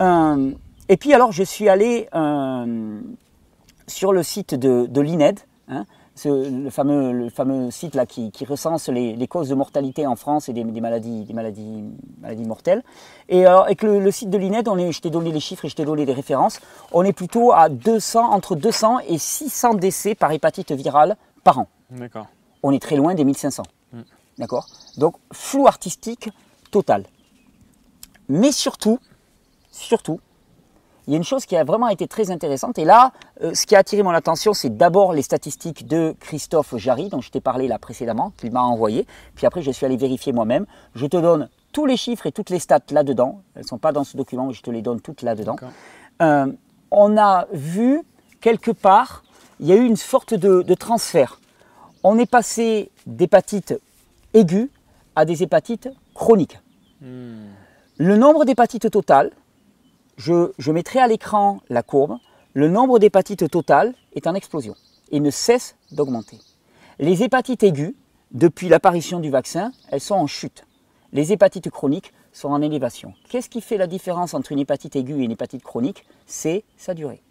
[0.00, 0.52] Euh,
[0.88, 3.00] et puis alors, je suis allé euh,
[3.86, 5.40] sur le site de, de l'INED.
[5.68, 5.86] Hein,
[6.24, 10.52] le, fameux, le fameux site là qui, recense les, causes de mortalité en France et
[10.52, 11.84] des, maladies, des maladies,
[12.20, 12.82] maladies mortelles.
[13.28, 15.68] Et alors, avec le, site de l'INED, on est, je t'ai donné les chiffres et
[15.68, 16.60] je t'ai donné les références,
[16.92, 21.68] on est plutôt à 200, entre 200 et 600 décès par hépatite virale par an.
[21.90, 22.26] D'accord.
[22.62, 23.62] On est très loin des 1500.
[23.92, 24.00] Mm.
[24.38, 24.66] D'accord?
[24.96, 26.30] Donc, flou artistique
[26.70, 27.04] total.
[28.28, 28.98] Mais surtout,
[29.70, 30.20] surtout,
[31.06, 32.78] il y a une chose qui a vraiment été très intéressante.
[32.78, 36.76] Et là, euh, ce qui a attiré mon attention, c'est d'abord les statistiques de Christophe
[36.76, 39.06] Jarry, dont je t'ai parlé là précédemment, qu'il m'a envoyé.
[39.34, 40.66] Puis après, je suis allé vérifier moi-même.
[40.94, 43.42] Je te donne tous les chiffres et toutes les stats là-dedans.
[43.54, 45.56] Elles ne sont pas dans ce document, mais je te les donne toutes là-dedans.
[46.22, 46.52] Euh,
[46.90, 48.02] on a vu
[48.40, 49.22] quelque part,
[49.60, 51.38] il y a eu une sorte de, transfert.
[52.02, 53.74] On est passé d'hépatite
[54.34, 54.70] aiguë
[55.14, 56.58] à des hépatites chroniques.
[57.00, 57.48] Hmm.
[57.98, 59.30] Le nombre d'hépatites totales,
[60.16, 62.18] je, mettrai à l'écran la courbe.
[62.54, 64.74] Le nombre d'hépatites totales est en explosion
[65.10, 66.38] et ne cesse d'augmenter.
[66.98, 67.94] Les hépatites aiguës,
[68.32, 70.64] depuis l'apparition du vaccin, elles sont en chute.
[71.12, 73.14] Les hépatites chroniques sont en élévation.
[73.28, 76.04] Qu'est-ce qui fait la différence entre une hépatite aiguë et une hépatite chronique?
[76.26, 77.22] C'est sa durée.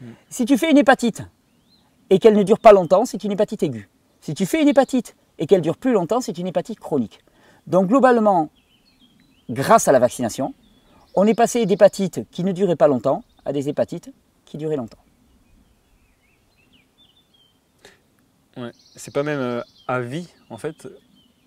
[0.00, 0.12] Hmm.
[0.30, 1.22] Si tu fais une hépatite
[2.10, 3.88] et qu'elle ne dure pas longtemps, c'est une hépatite aiguë.
[4.20, 7.20] Si tu fais une hépatite et qu'elle dure plus longtemps, c'est une hépatite chronique.
[7.66, 8.50] Donc globalement,
[9.50, 10.54] grâce à la vaccination,
[11.14, 14.12] on est passé d'hépatites qui ne duraient pas longtemps à des hépatites
[14.44, 14.98] qui duraient longtemps.
[18.56, 18.70] Ouais.
[18.96, 20.88] C'est pas même euh, à vie en fait?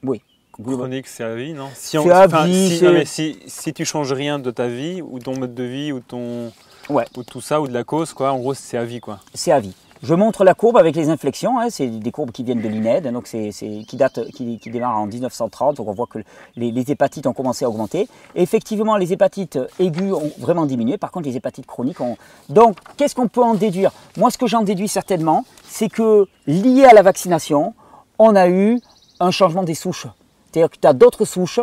[0.04, 0.22] Oui.
[0.64, 1.70] Chronique, c'est à vie, non?
[1.74, 5.54] Si, on, à vie, si, si, tu changes rien de ta vie, ou ton mode
[5.54, 6.52] de vie, ou ton.
[6.90, 7.06] Ouais.
[7.18, 9.20] Ou tout ça, ou de la cause, quoi, en gros, c'est à vie, quoi.
[9.34, 9.76] C'est à vie.
[10.06, 13.12] Je montre la courbe avec les inflexions, hein, c'est des courbes qui viennent de l'INED,
[13.12, 16.20] donc c'est, qui, date, qui, qui démarrent en 1930, donc on voit que
[16.56, 18.08] les, hépatites ont commencé à augmenter.
[18.36, 22.18] effectivement, les hépatites aiguës ont vraiment diminué, par contre les hépatites chroniques ont...
[22.50, 23.92] Donc, qu'est-ce qu'on peut en déduire?
[24.16, 27.74] Moi, ce que j'en déduis certainement, c'est que lié à la vaccination,
[28.20, 28.80] on a eu
[29.20, 30.06] un changement des souches.
[30.52, 31.62] C'est-à-dire que tu as d'autres souches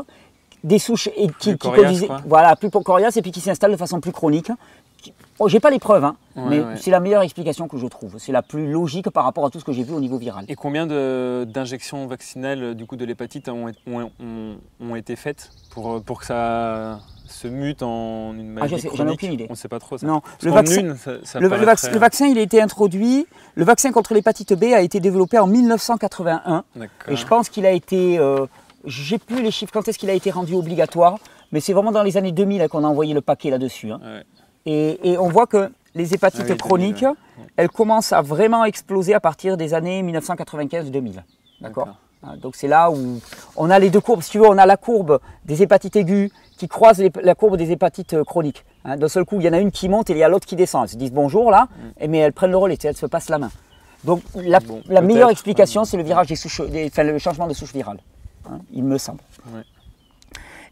[0.65, 1.69] des souches qui, qui
[2.27, 4.51] voilà, plus coriaces et puis qui s'installent de façon plus chronique,
[5.39, 8.17] Oh, j'ai pas les preuves, hein, mais c'est la meilleure explication que je trouve.
[8.19, 10.45] C'est la plus logique par rapport à tout ce que j'ai vu au niveau viral.
[10.49, 13.73] Et combien d'injections vaccinales du coup de l'hépatite ont,
[14.81, 17.01] ont, été faites pour, pour que ça
[17.33, 19.47] se mute en une ah, maladie ah, J'en ai aucune idée.
[19.49, 20.07] On ne sait pas trop ça.
[20.07, 20.83] Non, le vaccin,
[21.41, 23.27] le, vaccin, il a été introduit.
[23.55, 26.65] Le vaccin contre l'hépatite B a été développé en 1981.
[27.09, 28.19] Et je pense qu'il a été.
[28.19, 28.47] Euh,
[28.85, 31.19] j'ai plus les chiffres quand est-ce qu'il a été rendu obligatoire,
[31.53, 33.93] mais c'est vraiment dans les années 2000 qu'on a envoyé le paquet là-dessus.
[33.93, 34.01] Hein.
[34.67, 37.05] Et, on voit que les hépatites ah chroniques,
[37.57, 41.23] elles commencent à vraiment exploser à partir des années 1995-2000.
[41.61, 41.89] D'accord
[42.23, 43.21] hein, Donc c'est là où
[43.57, 44.23] on a les deux courbes.
[44.23, 47.73] Si tu veux, on a la courbe des hépatites aiguës qui croise la courbe des
[47.73, 48.65] hépatites euh, chroniques.
[48.85, 48.97] Hein.
[48.97, 50.47] D'un seul coup, il y en a une qui monte et il y a l'autre
[50.47, 50.85] qui descend.
[50.85, 51.69] Elles se disent bonjour là,
[52.01, 52.07] mm.
[52.09, 53.51] mais elles prennent le relais, elles se passent la main.
[54.05, 57.99] Donc la, meilleure explication, c'est le virage des souches, le changement de souche virale,
[58.51, 59.21] hein, il me semble.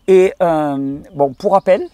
[0.08, 1.86] Et euh, bon, pour rappel,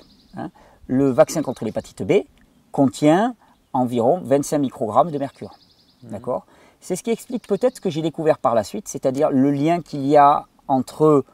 [0.86, 2.24] le vaccin contre l'hépatite B
[2.72, 3.34] contient
[3.72, 5.58] environ 25 microgrammes de mercure.
[6.02, 6.10] Mhm.
[6.10, 6.46] D'accord?
[6.80, 9.80] C'est ce qui explique peut-être ce que j'ai découvert par la suite, c'est-à-dire le lien
[9.80, 11.24] qu'il y a entre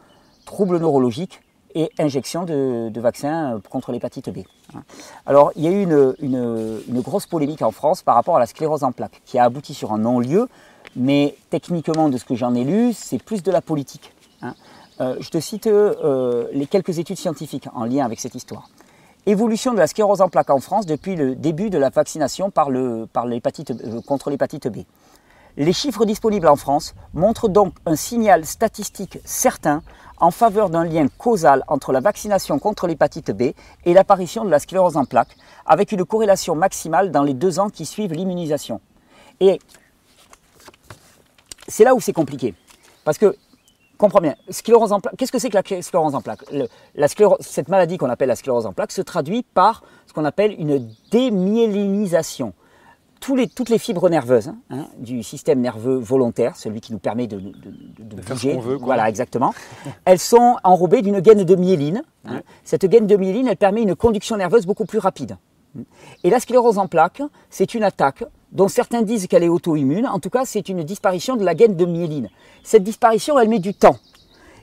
[0.44, 1.40] troubles neurologiques
[1.74, 4.40] et injection de, vaccins contre l'hépatite B.
[5.26, 8.84] Alors, il y a eu une, grosse polémique en France par rapport à la sclérose
[8.84, 10.48] en plaques, qui a abouti sur un non-lieu,
[10.96, 14.12] mais techniquement, de ce que j'en ai lu, c'est plus de la politique.
[14.42, 14.55] Hein.
[15.00, 18.68] Euh, je te cite euh, les quelques études scientifiques en lien avec cette histoire.
[19.25, 22.70] Évolution de la sclérose en plaques en France depuis le début de la vaccination par
[22.70, 24.79] le, par euh, contre l'hépatite B.
[25.57, 29.83] Les chiffres disponibles en France montrent donc un signal statistique certain
[30.18, 33.53] en faveur d'un lien causal entre la vaccination contre l'hépatite B
[33.85, 37.70] et l'apparition de la sclérose en plaques, avec une corrélation maximale dans les deux ans
[37.70, 38.81] qui suivent l'immunisation.
[39.39, 39.61] Et
[41.68, 42.55] c'est là où c'est compliqué.
[43.05, 43.37] Parce que
[44.03, 46.44] comprends bien, sclérose en plaques, qu'est-ce que c'est que la sclérose en plaques?
[46.96, 47.07] La
[47.40, 50.88] Cette maladie qu'on appelle la sclérose en plaques se traduit par ce qu'on appelle une
[51.12, 52.53] démyélinisation.
[53.36, 57.28] Les, toutes les fibres nerveuses hein, hein, du système nerveux volontaire, celui qui nous permet
[57.28, 57.38] de,
[58.26, 59.55] bouger, veut, voilà exactement,
[60.05, 62.03] elles sont enrobées d'une gaine de myéline.
[62.24, 62.40] Hein.
[62.64, 65.36] Cette gaine de myéline, elle permet une conduction nerveuse beaucoup plus rapide.
[66.24, 70.07] Et la sclérose en plaques, c'est une attaque dont certains disent qu'elle est auto-immune.
[70.07, 72.28] En tout cas, c'est une disparition de la gaine de myéline.
[72.62, 73.96] Cette disparition, elle met du temps.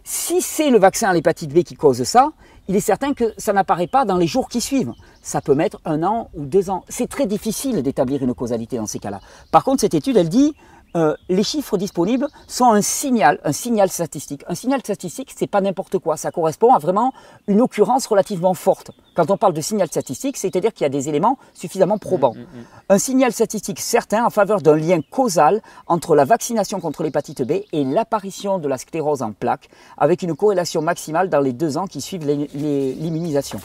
[0.03, 2.31] Si c'est le vaccin à l'hépatite B qui cause ça,
[2.67, 4.93] il est certain que ça n'apparaît pas dans les jours qui suivent.
[5.21, 6.83] Ça peut mettre un an ou deux ans.
[6.87, 9.19] C'est très difficile d'établir une causalité dans ces cas-là.
[9.51, 10.53] Par contre, cette étude, elle dit
[10.95, 14.43] euh, les chiffres disponibles sont un signal, un signal statistique.
[14.47, 16.17] Un signal statistique, c'est pas n'importe quoi.
[16.17, 17.13] Ça correspond à vraiment
[17.47, 18.91] une occurrence relativement forte.
[19.15, 22.33] Quand on parle de signal statistique, c'est-à-dire qu'il y a des éléments suffisamment probants.
[22.33, 22.65] Mm, mm, mm.
[22.89, 27.63] Un signal statistique certain en faveur d'un lien causal entre la vaccination contre l'hépatite B
[27.71, 31.85] et l'apparition de la sclérose en plaques, avec une corrélation maximale dans les deux ans
[31.85, 33.59] qui suivent l'immunisation.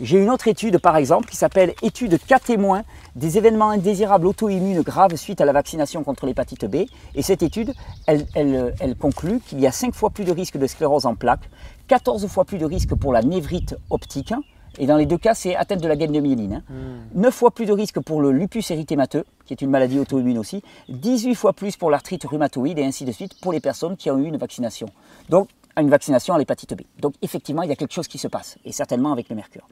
[0.00, 2.82] J'ai une autre étude, par exemple, qui s'appelle Étude cas témoins
[3.16, 6.86] des événements indésirables auto-immunes graves suite à la vaccination contre l'hépatite B.
[7.16, 7.74] Et cette étude,
[8.06, 11.50] elle, conclut qu'il y a 5 fois plus de risque de sclérose en plaques,
[11.88, 14.32] 14 fois plus de risque pour la névrite optique,
[14.78, 16.50] et dans les deux cas, c'est atteinte de la gaine de myéline.
[16.50, 17.02] 9 hein.
[17.14, 17.30] hmm.
[17.32, 20.62] fois plus de risque pour le lupus érythémateux, qui est une maladie auto-immune aussi.
[20.90, 24.18] 18 fois plus pour l'arthrite rhumatoïde et ainsi de suite pour les personnes qui ont
[24.18, 24.86] eu une vaccination.
[25.28, 26.82] Donc, une vaccination à l'hépatite B.
[27.00, 29.66] Donc, effectivement, il y a quelque chose qui se passe, et certainement avec le mercure.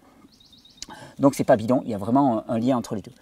[1.18, 3.12] Donc c'est pas bidon, il y a vraiment un, lien entre les deux.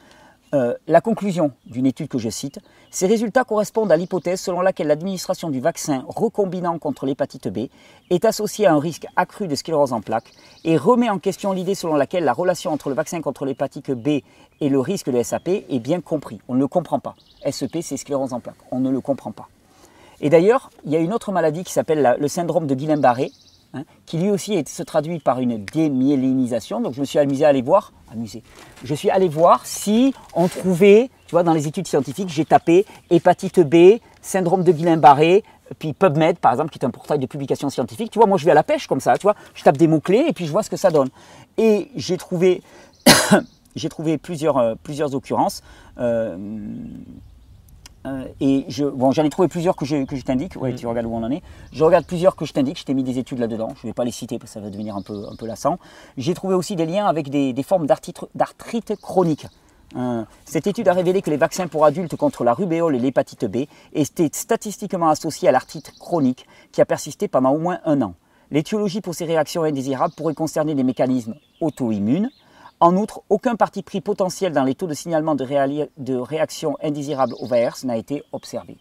[0.52, 4.86] Euh, la conclusion d'une étude que je cite, ces résultats correspondent à l'hypothèse selon laquelle
[4.86, 7.68] l'administration du vaccin recombinant contre l'hépatite B
[8.10, 10.32] est associée à un risque accru de sclérose en plaques
[10.64, 14.20] et remet en question l'idée selon laquelle la relation entre le vaccin contre l'hépatite B
[14.60, 16.40] et le risque de SAP est bien compris.
[16.46, 17.16] On ne le comprend pas.
[17.50, 18.54] SEP, c'est sclérose en plaques.
[18.70, 19.48] On ne le comprend pas.
[20.20, 23.32] Et d'ailleurs, il y a une autre maladie qui s'appelle le syndrome de Guillain-Barré,
[23.76, 26.80] Hein, qui lui aussi se traduit par une démyélinisation.
[26.80, 28.44] Donc je me suis amusé à aller voir, amusé.
[28.84, 32.86] Je suis allé voir si on trouvait, tu vois, dans les études scientifiques, j'ai tapé
[33.10, 35.42] hépatite B, syndrome de Guillain-Barré,
[35.80, 38.12] puis PubMed par exemple, qui est un portail de publication scientifique.
[38.12, 39.88] Tu vois, moi je vais à la pêche comme ça, tu vois, je tape des
[39.88, 41.08] mots clés et puis je vois ce que ça donne.
[41.58, 42.62] Et j'ai trouvé,
[43.74, 44.74] j'ai trouvé plusieurs, euh,
[45.12, 45.64] occurrences.
[45.98, 46.36] Euh,
[48.06, 50.56] euh, et je, bon, j'en ai trouvé plusieurs que je, que je t'indique.
[50.56, 50.76] Ouais, mm.
[50.76, 51.42] tu regardes où on en est.
[51.72, 52.78] Je regarde plusieurs que je t'indique.
[52.78, 53.68] Je t'ai mis des études là-dedans.
[53.80, 55.46] Je ne vais pas les citer parce que ça va devenir un peu, un peu
[55.46, 55.78] lassant.
[56.16, 59.46] J'ai trouvé aussi des liens avec des, des formes d'arthrite chronique.
[59.96, 63.44] Euh, cette étude a révélé que les vaccins pour adultes contre la rubéole et l'hépatite
[63.44, 68.14] B étaient statistiquement associés à l'arthrite chronique qui a persisté pendant au moins un an.
[68.50, 72.30] L'étiologie pour ces réactions indésirables pourrait concerner des mécanismes auto-immunes,
[72.84, 77.46] en outre, aucun parti pris potentiel dans les taux de signalement de, réaction indésirable au
[77.46, 78.76] virus n'a été observé.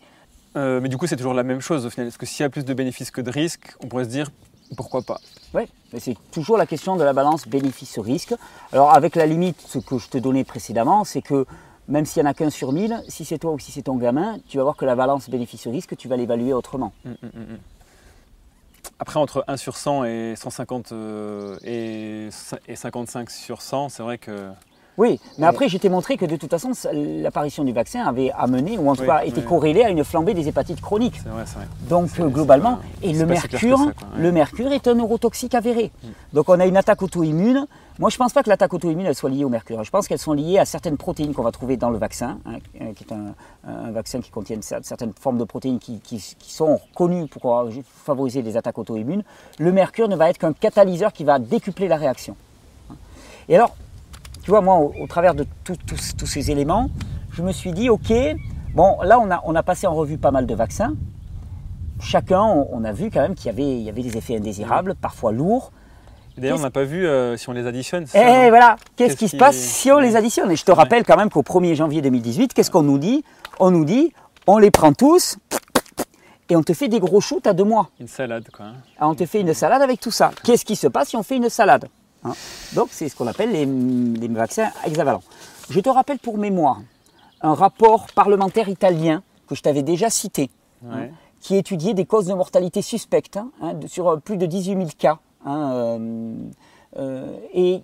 [0.58, 2.08] Euh, mais du coup, c'est toujours la même chose au final.
[2.08, 4.30] Est-ce que s'il y a plus de bénéfices que de risques, on pourrait se dire
[4.76, 5.20] pourquoi pas?
[5.54, 5.64] Oui,
[6.00, 8.34] c'est toujours la question de la balance bénéfice-risque.
[8.74, 11.46] Alors, avec la limite, ce que je te donnais précédemment, c'est que
[11.88, 13.96] même s'il n'y en a qu'un sur mille, si c'est toi ou si c'est ton
[13.96, 16.92] gamin, tu vas voir que la balance bénéfice-risque, tu vas l'évaluer autrement.
[17.06, 17.58] Hum, hum, hum,
[19.00, 22.30] après, entre 1 sur 100 et 150 euh, et,
[22.76, 24.50] 55 sur 100, c'est vrai que.
[24.98, 28.78] Oui, mais après, je t'ai montré que de toute façon, l'apparition du vaccin avait amené,
[28.78, 31.20] ou en tout cas été corrélée à une flambée des hépatites chroniques.
[31.24, 31.68] C'est vrai, c'est vrai.
[31.90, 35.92] Donc, globalement, et le mercure, le mercure est un neurotoxique avéré.
[36.04, 36.08] Mm.
[36.34, 37.66] Donc, on a une attaque auto-immune
[38.00, 39.84] Moi, je ne pense pas que l'attaque auto-immune soit liée au mercure.
[39.84, 42.56] Je pense qu'elles sont liées à certaines protéines qu'on va trouver dans le vaccin, hein,
[42.82, 46.02] euh, qui est un, vaccin qui contient certaines formes de protéines qui,
[46.40, 47.64] sont connues pour
[48.04, 49.24] favoriser les attaques auto-immunes.
[49.60, 52.36] Le mercure ne va être qu'un catalyseur qui va décupler la réaction.
[53.48, 53.76] Et alors,
[54.42, 56.90] tu vois, moi, au, travers de tous ces éléments,
[57.32, 58.12] je me suis dit, ok,
[58.74, 60.96] bon, là, on a, passé en revue pas mal de vaccins.
[62.00, 65.72] Chacun, on, a vu quand même qu'il y avait des effets indésirables, parfois lourds.
[66.38, 68.06] D'ailleurs, on n'a pas vu euh, si on les additionne.
[68.14, 71.18] Eh, voilà, qu'est-ce qui se passe si on les additionne Et je te rappelle quand
[71.18, 73.24] même qu'au 1er janvier 2018, qu'est-ce qu'on nous dit?
[73.60, 74.14] On nous dit,
[74.48, 75.38] on les prend tous
[76.50, 77.90] et on te fait des gros shoots à deux mois.
[78.00, 78.66] Une salade, quoi.
[78.66, 78.76] Hein.
[79.00, 80.32] Ah, on te fait une salade avec tout ça.
[80.44, 81.88] Qu'est-ce qui se passe si on fait une salade
[82.24, 82.34] hein?
[82.74, 85.24] Donc, c'est ce qu'on appelle les, les vaccins hexavalents.
[85.70, 86.82] Je te rappelle pour mémoire
[87.42, 90.50] un rapport parlementaire italien que je t'avais déjà cité,
[90.90, 91.08] hein,
[91.42, 95.20] qui étudiait des causes de mortalité suspectes hein, sur euh, plus de 18 000 cas.
[95.46, 96.36] Hein, euh,
[96.98, 97.82] euh, et,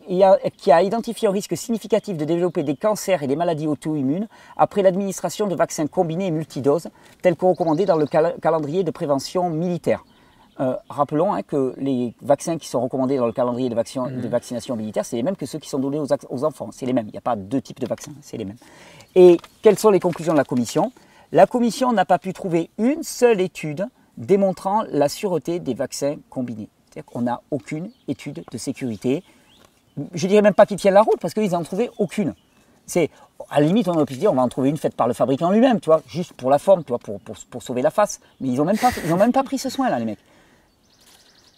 [0.57, 4.83] qui a identifié un risque significatif de développer des cancers et des maladies auto-immunes après
[4.83, 6.89] l'administration de vaccins combinés et multidoses,
[7.23, 10.05] tels que recommandés dans le calendrier de prévention militaire.
[10.89, 14.27] rappelons que les vaccins qui sont recommandés dans le calendrier de, mhm.
[14.27, 16.69] vaccination militaire, c'est les mêmes que ceux qui sont donnés aux, aux enfants.
[16.71, 17.07] C'est les mêmes.
[17.07, 18.57] Il n'y a pas deux types de vaccins, c'est les mêmes.
[19.15, 20.91] Et quelles sont les conclusions de la commission?
[21.31, 23.87] La commission n'a pas pu trouver une seule étude
[24.17, 26.69] démontrant la sûreté des vaccins combinés.
[26.89, 29.23] C'est-à-dire qu'on n'a aucune étude de sécurité.
[30.13, 32.33] Je dirais même pas qu'ils tiennent la route parce qu'ils n'en trouvé aucune.
[32.85, 33.11] C'est,
[33.49, 35.07] à la limite, on aurait pu se dire, on va en trouver une faite par
[35.07, 37.91] le fabricant lui-même, tu vois, juste pour la forme, tu vois, pour, pour, sauver la
[37.91, 38.19] face.
[38.41, 40.19] Mais ils n'ont même, pas, même pas pris ce soin-là, les mecs.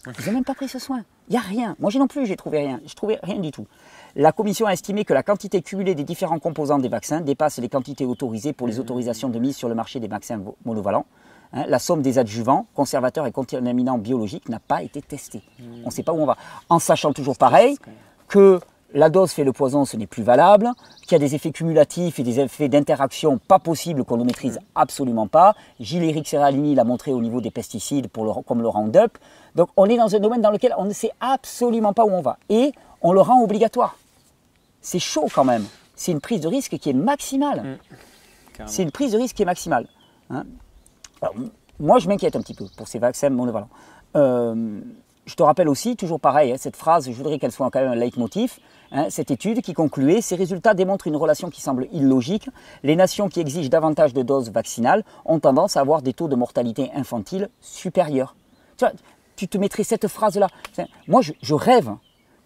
[0.05, 1.03] Ils n'ont même pas pris ce soin.
[1.29, 1.75] Il n'y a rien.
[1.79, 2.81] Moi, j'ai non plus, j'ai trouvé rien.
[2.85, 3.67] Je trouvais rien du tout.
[4.15, 7.69] La Commission a estimé que la quantité cumulée des différents composants des vaccins dépasse les
[7.69, 11.05] quantités autorisées pour les autorisations de mise sur le marché des vaccins monovalents.
[11.53, 15.41] Hein, la somme des adjuvants, conservateurs et contaminants biologiques n'a pas été testée.
[15.59, 15.81] Hmm.
[15.83, 16.37] On ne sait pas où on va.
[16.69, 17.77] En sachant toujours pareil
[18.27, 18.59] que
[18.93, 20.69] la dose fait le poison, ce n'est plus valable,
[21.03, 24.57] qu'il y a des effets cumulatifs et des effets d'interaction pas possibles qu'on ne maîtrise
[24.57, 24.65] hmm.
[24.75, 25.55] absolument pas.
[25.79, 29.17] Gilles-Éric Serralini l'a montré au niveau des pesticides pour comme le Roundup.
[29.55, 32.21] Donc on est dans un domaine dans lequel on ne sait absolument pas où on
[32.21, 32.37] va.
[32.49, 32.71] Et
[33.01, 33.97] on le rend obligatoire.
[34.81, 35.65] C'est chaud quand même.
[35.95, 37.77] C'est une prise de risque qui est maximale.
[38.59, 38.63] Mm.
[38.67, 39.87] C'est une prise de risque qui est maximale.
[40.29, 40.45] Hein.
[41.79, 43.69] Moi, je m'inquiète un petit peu pour ces vaccins monovalents.
[44.15, 44.81] Euh,
[45.25, 47.91] je te rappelle aussi, toujours pareil, hein, cette phrase, je voudrais qu'elle soit quand même
[47.91, 48.59] un leitmotiv.
[48.91, 52.49] Hein, cette étude qui concluait, ces résultats démontrent une relation qui semble illogique.
[52.83, 56.35] Les nations qui exigent davantage de doses vaccinales ont tendance à avoir des taux de
[56.35, 58.35] mortalité infantile supérieurs.
[58.77, 58.93] Tu, vois,
[59.35, 60.47] tu te mettrais cette phrase-là.
[61.07, 61.91] Moi, je rêve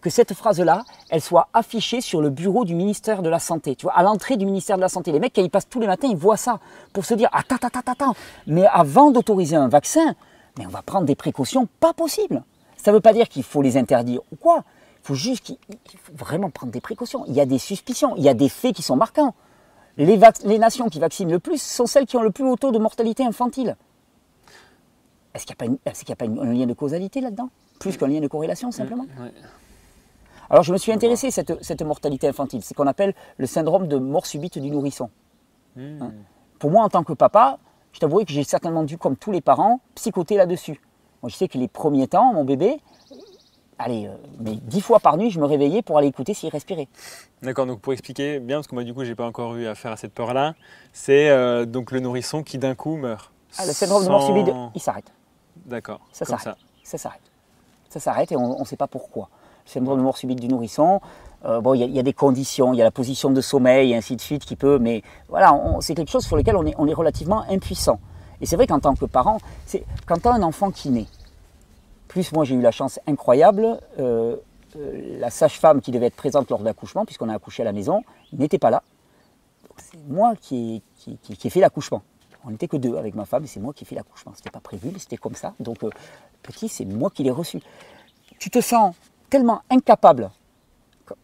[0.06, 3.74] que cette phrase-là, elle soit affichée sur le bureau du ministère de la Santé.
[3.74, 5.10] Tu vois, à l'entrée du ministère de la Santé.
[5.10, 6.60] Les mecs, quand ils passent tous les matins, ils voient ça
[6.92, 8.14] pour se dire Attends, attends, attends, attends.
[8.46, 10.14] Mais avant d'autoriser un vaccin,
[10.56, 12.44] mais on va prendre des précautions pas possibles.
[12.76, 14.62] Ça ne veut pas dire qu'il faut les interdire ou quoi.
[15.02, 15.58] Il faut juste qu'il
[16.00, 17.24] faut vraiment prendre des précautions.
[17.26, 19.34] Il y a des suspicions, il y a des faits qui sont marquants.
[19.96, 22.70] Les, les nations qui vaccinent le plus sont celles qui ont le plus haut taux
[22.70, 23.76] de mortalité infantile.
[25.34, 27.50] Est-ce qu'il n'y a, pas, un lien de causalité là-dedans?
[27.80, 29.06] Plus qu'un lien de corrélation, simplement?
[30.50, 31.30] Alors je me suis intéressé à
[31.60, 35.10] cette, mortalité infantile, c'est ce qu'on appelle le syndrome de mort subite du nourrisson.
[35.76, 36.02] Hmm.
[36.02, 36.12] Hein.
[36.58, 37.58] Pour moi, en tant que papa,
[37.92, 40.80] je t'avoue que j'ai certainement dû, comme tous les parents, psychoter là-dessus.
[41.22, 42.80] Moi, je sais que les premiers temps, mon bébé,
[43.78, 46.88] allez, euh, mais dix fois par nuit, je me réveillais pour aller écouter s'il respirait.
[47.42, 49.92] D'accord, donc pour expliquer bien, parce que moi du coup, j'ai pas encore eu affaire
[49.92, 50.54] à cette peur-là,
[50.92, 53.32] c'est euh, donc le nourrisson qui d'un coup meurt.
[53.58, 55.12] Ah, le syndrome de mort subite, il s'arrête.
[55.64, 56.00] D'accord.
[56.12, 56.56] Ça s'arrête.
[56.82, 57.20] Ça s'arrête.
[57.88, 59.28] Ça s'arrête et on ne sait pas pourquoi
[59.66, 61.00] syndrome de mort subite du nourrisson.
[61.44, 63.96] Euh, bon, il y, a des conditions, il y a la position de sommeil, et
[63.96, 66.88] ainsi de suite, qui peut, mais voilà, c'est quelque chose sur lequel on est, on
[66.88, 68.00] est relativement impuissant.
[68.40, 71.06] Et c'est vrai qu'en tant que parent, c'est quand as un enfant qui naît,
[72.08, 74.36] plus moi j'ai eu la chance incroyable, euh,
[74.76, 77.72] euh, la sage-femme qui devait être présente lors de l'accouchement, puisqu'on a accouché à la
[77.72, 78.02] maison,
[78.32, 78.82] n'était pas là.
[79.78, 82.02] C'est moi qui ai, qui, fait l'accouchement.
[82.44, 84.32] On n'était que deux avec ma femme et c'est moi qui ai fait l'accouchement.
[84.34, 85.54] C'était pas prévu, mais c'était comme ça.
[85.60, 85.78] Donc,
[86.42, 87.60] petit, c'est moi qui l'ai reçu.
[88.38, 88.94] Tu te sens
[89.28, 90.30] tellement incapable.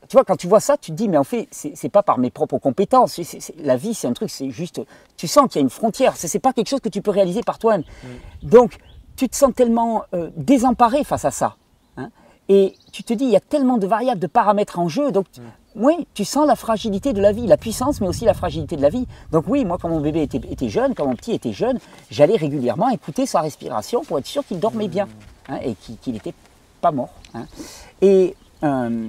[0.09, 2.19] Tu vois, quand tu vois ça, tu te dis, mais en fait, c'est pas par
[2.19, 3.21] mes propres compétences.
[3.59, 4.81] la vie, c'est un truc, c'est juste.
[5.17, 6.17] Tu sens qu'il y a une frontière.
[6.17, 7.83] C'est pas quelque chose que tu peux réaliser par toi-même.
[7.83, 8.49] Mm.
[8.49, 8.79] Donc,
[9.17, 11.57] tu te sens tellement euh, désemparé face à ça.
[11.97, 12.09] Hein.
[12.49, 15.11] et tu te dis, il y a tellement de variables, de paramètres en jeu.
[15.11, 15.43] Donc, mm.
[15.77, 18.83] oui, tu sens la fragilité de la vie, la puissance, mais aussi la fragilité de
[18.83, 19.07] la vie.
[19.33, 21.79] Donc, oui, moi, quand mon bébé était, jeune, quand mon petit était jeune,
[22.11, 25.09] j'allais régulièrement écouter sa respiration pour être sûr qu'il dormait bien
[25.49, 26.35] hein, et qu'il n'était
[26.83, 27.15] pas mort.
[27.33, 27.47] Hein.
[28.03, 29.09] Et euh,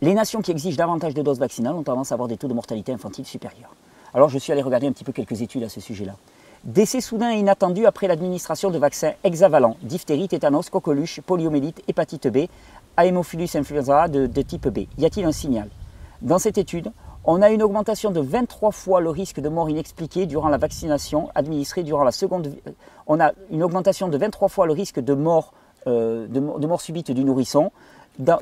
[0.00, 2.54] les nations qui exigent davantage de doses vaccinales ont tendance à avoir des taux de
[2.54, 3.74] mortalité infantile supérieurs.
[4.14, 6.14] Alors je suis allé regarder un petit peu quelques études à ce sujet-là.
[6.64, 12.46] Décès soudain et inattendu après l'administration de vaccins hexavalents, diphtérie, tétanos, coqueluche, poliomélite, hépatite B,
[12.96, 14.86] Haemophilus influenza de type B.
[14.98, 15.68] Y a-t-il un signal?
[16.20, 16.92] Dans cette étude,
[17.24, 21.30] on a une augmentation de 23 fois le risque de mort inexpliquée durant la vaccination
[21.36, 22.52] administrée durant la seconde.
[23.06, 25.52] On a une augmentation de 23 fois le risque de mort,
[25.86, 27.70] euh, de, mort subite du nourrisson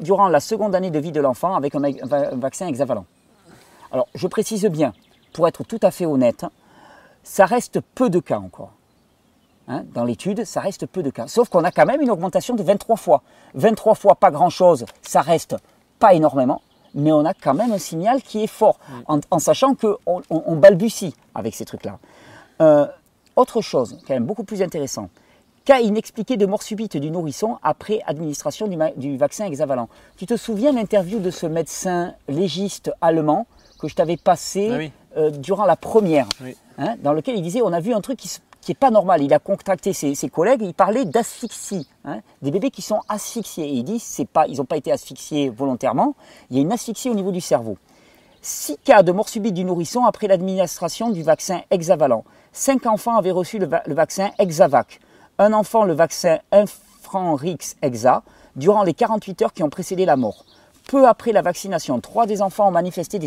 [0.01, 1.81] durant la seconde année de vie de l'enfant avec un,
[2.33, 3.07] vaccin hexavalent.
[3.93, 4.93] Alors, je précise bien,
[5.33, 6.45] pour être tout à fait honnête,
[7.23, 8.73] ça reste peu de cas encore.
[9.69, 11.29] Hein, dans l'étude, ça reste peu de cas.
[11.29, 13.23] Sauf qu'on a quand même une augmentation de 23 fois.
[13.55, 15.57] 23 fois, pas grand-chose, ça reste
[15.99, 16.63] pas énormément
[16.95, 18.79] mais on a quand même un signal qui est fort,
[19.09, 19.21] mm.
[19.31, 19.97] en, sachant qu'on
[20.29, 21.99] on, balbutie avec ces trucs-là.
[22.61, 22.87] Euh,
[23.37, 25.09] autre chose, quand même beaucoup plus intéressant,
[25.65, 29.89] cas inexpliqué de mort subite du nourrisson après administration du, vaccin hexavalent.
[30.17, 33.47] Tu te souviens l'interview de ce médecin légiste allemand
[33.79, 36.29] que je t'avais passé ah euh, durant la première,
[36.79, 38.91] hein, dans lequel il disait on a vu un truc qui se qui n'est pas
[38.91, 39.23] normal.
[39.23, 43.65] Il a contracté ses, collègues, il parlait d'asphyxie, hein, des bébés qui sont asphyxiés.
[43.65, 46.15] Et il dit c'est pas, ils n'ont pas été asphyxiés volontairement,
[46.51, 47.79] il y a une asphyxie au niveau du cerveau.
[48.43, 52.25] Six cas de mort subite du nourrisson après l'administration du vaccin hexavalent.
[52.53, 54.99] Cinq enfants avaient reçu le, vaccin Hexavac.
[55.43, 58.23] Un enfant le vaccin Infranrix Hexa
[58.57, 60.45] durant les 48 heures qui ont précédé la mort.
[60.87, 63.27] Peu après la vaccination, trois des enfants ont manifesté des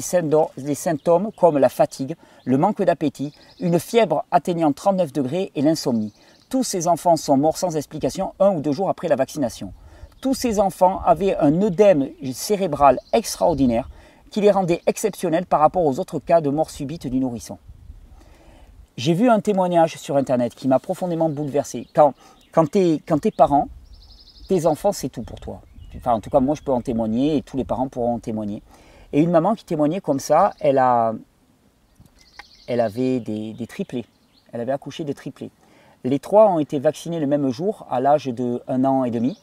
[0.76, 6.14] symptômes comme la fatigue, le manque d'appétit, une fièvre atteignant 39 degrés et l'insomnie.
[6.52, 9.74] Tous ces enfants sont morts sans explication un ou deux jours après la vaccination.
[10.22, 13.90] Tous ces enfants avaient un œdème cérébral extraordinaire
[14.30, 17.58] qui les rendait exceptionnels par rapport aux autres cas de mort subite du nourrisson.
[18.96, 21.88] J'ai vu un témoignage sur Internet qui m'a profondément bouleversé.
[21.96, 22.14] Quand,
[22.52, 23.68] quand tu es parent,
[24.48, 25.62] tes enfants, c'est tout pour toi.
[25.96, 28.20] Enfin, en tout cas, moi, je peux en témoigner et tous les parents pourront en
[28.20, 28.62] témoigner.
[29.12, 31.14] Et une maman qui témoignait comme ça, elle, a,
[32.68, 34.06] elle avait des, triplés.
[34.52, 35.52] Elle avait accouché de triplés.
[36.04, 39.40] Les trois ont été vaccinés le même jour, à l'âge de un an et demi.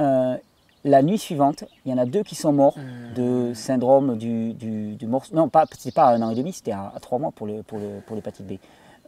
[0.00, 0.36] Euh,
[0.84, 3.14] la nuit suivante, il y en a deux qui sont morts mmh.
[3.14, 5.34] de syndrome du, du, morceau.
[5.34, 7.62] Non, pas, c'est pas à un an et demi, c'était à, trois mois pour, le,
[7.62, 8.52] pour, le, pour l'hépatite B.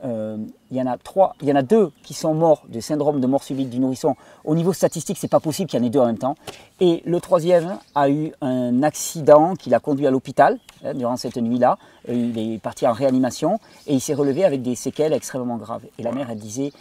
[0.04, 0.36] Euh,
[0.70, 3.20] il y en a trois, il y en a deux qui sont morts du syndrome
[3.20, 4.16] de mort subite du nourrisson.
[4.44, 6.34] Au niveau statistique, c'est pas possible qu'il y en ait deux en même temps.
[6.80, 11.36] Et le troisième a eu un accident qui l'a conduit à l'hôpital hein, durant cette
[11.36, 11.78] nuit-là.
[12.08, 15.84] Euh, il est parti en réanimation et il s'est relevé avec des séquelles extrêmement graves.
[15.98, 16.72] Et la mère, elle disait,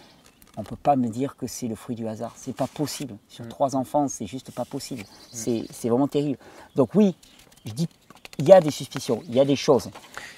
[0.57, 2.33] on peut pas me dire que c'est le fruit du hasard.
[2.35, 3.15] C'est pas possible.
[3.27, 3.49] Sur mm.
[3.49, 5.01] trois enfants, c'est juste pas possible.
[5.01, 5.65] Mm.
[5.71, 6.37] C'est vraiment terrible.
[6.75, 7.15] Donc oui,
[7.65, 7.87] je dis,
[8.37, 9.89] il y a des suspicions, il y a des choses.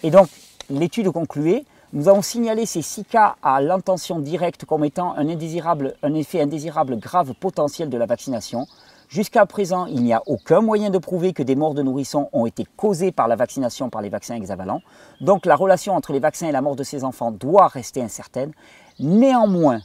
[0.04, 0.30] Et donc
[0.70, 5.96] l'étude concluait nous avons signalé ces six cas à l'intention directe comme étant un, indésirable,
[6.04, 8.68] un effet indésirable grave potentiel de la vaccination.
[9.08, 12.46] Jusqu'à présent, il n'y a aucun moyen de prouver que des morts de nourrissons ont
[12.46, 14.82] été causées par la vaccination par les vaccins hexavalents.
[15.22, 18.52] Donc la relation entre les vaccins et la mort de ces enfants doit rester incertaine.
[19.00, 19.80] Néanmoins,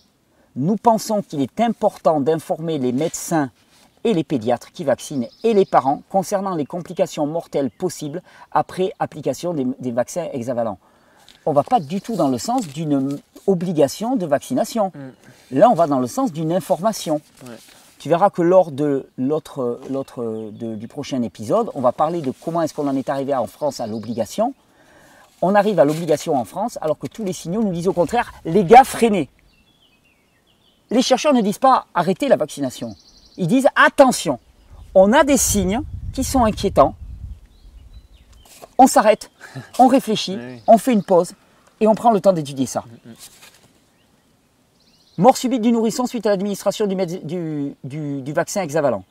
[0.56, 3.50] nous pensons qu'il est important d'informer les médecins
[4.04, 9.52] et les pédiatres qui vaccinent et les parents concernant les complications mortelles possibles après application
[9.52, 10.78] des, des vaccins hexavalents
[11.46, 14.92] on ne va pas du tout dans le sens d'une obligation de vaccination.
[14.94, 15.58] Mm.
[15.58, 17.20] Là, on va dans le sens d'une information.
[17.98, 22.62] Tu verras que lors de l'autre, l'autre du prochain épisode, on va parler de comment
[22.62, 24.54] est-ce qu'on en est arrivé en France à l'obligation.
[25.42, 28.32] On arrive à l'obligation en France alors que tous les signaux nous disent au contraire,
[28.44, 29.28] les gars, freinez.
[30.90, 32.96] Les chercheurs ne disent pas arrêtez la vaccination.
[33.36, 34.38] Ils disent attention,
[34.94, 35.82] on a des signes
[36.12, 36.94] qui sont inquiétants,
[38.76, 39.30] on s'arrête,
[39.78, 41.34] on réfléchit, on fait une pause
[41.80, 42.84] et on prend le temps d'étudier ça.
[42.86, 43.14] Mm, mm.
[45.18, 49.04] Mort subite du nourrisson suite à l'administration du, vaccin hexavalent.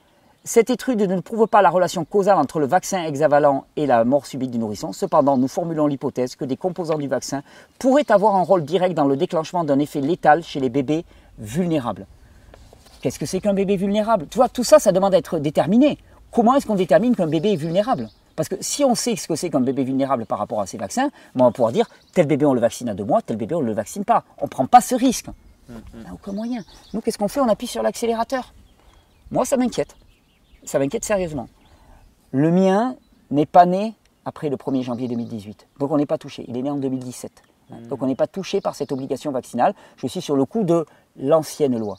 [0.44, 4.26] Cette étude ne prouve pas la relation causale entre le vaccin hexavalent et la mort
[4.26, 4.92] subite du nourrisson.
[4.92, 7.44] Cependant, nous formulons l'hypothèse que des composants du vaccin
[7.78, 11.06] pourraient avoir un rôle direct dans le déclenchement d'un effet létal chez les bébés
[11.40, 12.06] vulnérables.
[13.02, 14.28] Qu'est-ce que c'est qu'un bébé vulnérable?
[14.30, 15.98] Tu vois, tout ça, ça demande à être déterminé.
[16.32, 18.10] Comment est-ce qu'on détermine qu'un bébé est vulnérable?
[18.36, 20.78] Parce que si on sait ce que c'est qu'un bébé vulnérable par rapport à ces
[20.78, 23.56] vaccins, on va pouvoir dire tel bébé on le vaccine à deux mois, tel bébé
[23.56, 24.24] on ne le vaccine pas.
[24.38, 25.28] On ne prend pas ce risque.
[25.70, 26.64] On n'a aucun moyen.
[26.94, 27.42] Nous, qu'est-ce qu'on fait?
[27.42, 28.54] On appuie sur l'accélérateur.
[29.32, 29.96] Moi, ça m'inquiète.
[30.64, 31.48] Ça m'inquiète sérieusement.
[32.32, 32.96] Le mien
[33.32, 33.94] n'est pas né
[34.26, 35.68] après le 1er janvier 2018.
[35.80, 36.46] Donc on n'est pas touché.
[36.48, 37.32] Il est né en 2017.
[37.90, 39.74] Donc on n'est pas touché par cette obligation vaccinale.
[39.98, 40.86] Je suis sur le coup de
[41.20, 41.98] l'ancienne loi.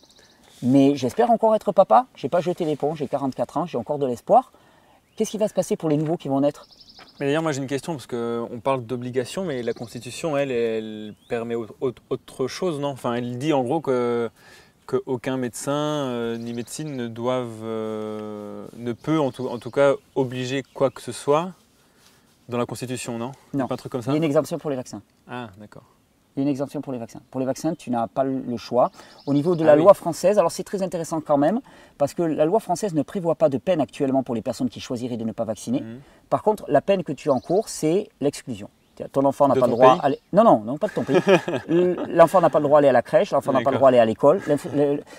[0.62, 2.06] Mais j'espère encore être papa.
[2.14, 4.52] Je n'ai pas jeté l'éponge, j'ai 44 ans, j'ai encore de l'espoir.
[5.16, 6.66] Qu'est-ce qui va se passer pour les nouveaux qui vont naître?
[7.18, 11.14] Mais d'ailleurs, moi j'ai une question parce qu'on parle d'obligation, mais la Constitution, elle, elle
[11.28, 12.88] permet autre chose, non?
[12.88, 14.30] Enfin, elle dit en gros que
[14.86, 19.94] qu'aucun médecin euh, ni médecine ne doivent, euh, ne peut en tout, en tout, cas
[20.16, 21.52] obliger quoi que ce soit
[22.48, 23.30] dans la Constitution, non?
[23.54, 23.68] Non.
[23.68, 24.10] Pas un truc comme ça?
[24.10, 25.02] Il y a une exemption pour les vaccins.
[25.28, 25.84] Ah, d'accord.
[26.40, 27.20] Il y a une exemption pour les vaccins.
[27.30, 28.90] Pour les vaccins, tu n'as pas le choix.
[29.26, 31.60] Au niveau de la ah loi française, alors c'est très intéressant quand même,
[31.98, 34.80] parce que la loi française ne prévoit pas de peine actuellement pour les personnes qui
[34.80, 35.80] choisiraient de ne pas vacciner.
[35.82, 36.00] Mhm.
[36.30, 38.70] Par contre, la peine que tu encours, c'est l'exclusion.
[39.12, 39.98] Ton enfant n'a pas le droit.
[40.00, 40.20] À aller...
[40.32, 41.20] Non, non, non, pas de ton pays.
[42.08, 44.00] l'enfant n'a pas le droit d'aller à la crèche, l'enfant n'a pas le droit d'aller
[44.00, 44.40] à l'école.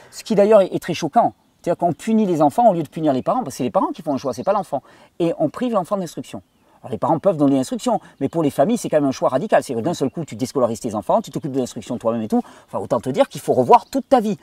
[0.09, 1.33] Ce qui d'ailleurs est très choquant.
[1.61, 3.71] C'est-à-dire qu'on punit les enfants au lieu de punir les parents, parce que c'est les
[3.71, 4.81] parents qui font un choix, c'est pas l'enfant.
[5.19, 6.41] Et on prive l'enfant d'instruction.
[6.81, 9.29] Alors les parents peuvent donner l'instruction, mais pour les familles, c'est quand même un choix
[9.29, 9.63] radical.
[9.63, 12.27] C'est que d'un seul coup, tu déscolarises tes enfants, tu t'occupes de l'instruction toi-même et
[12.27, 12.41] tout.
[12.65, 14.37] Enfin, autant te dire qu'il faut revoir toute ta vie.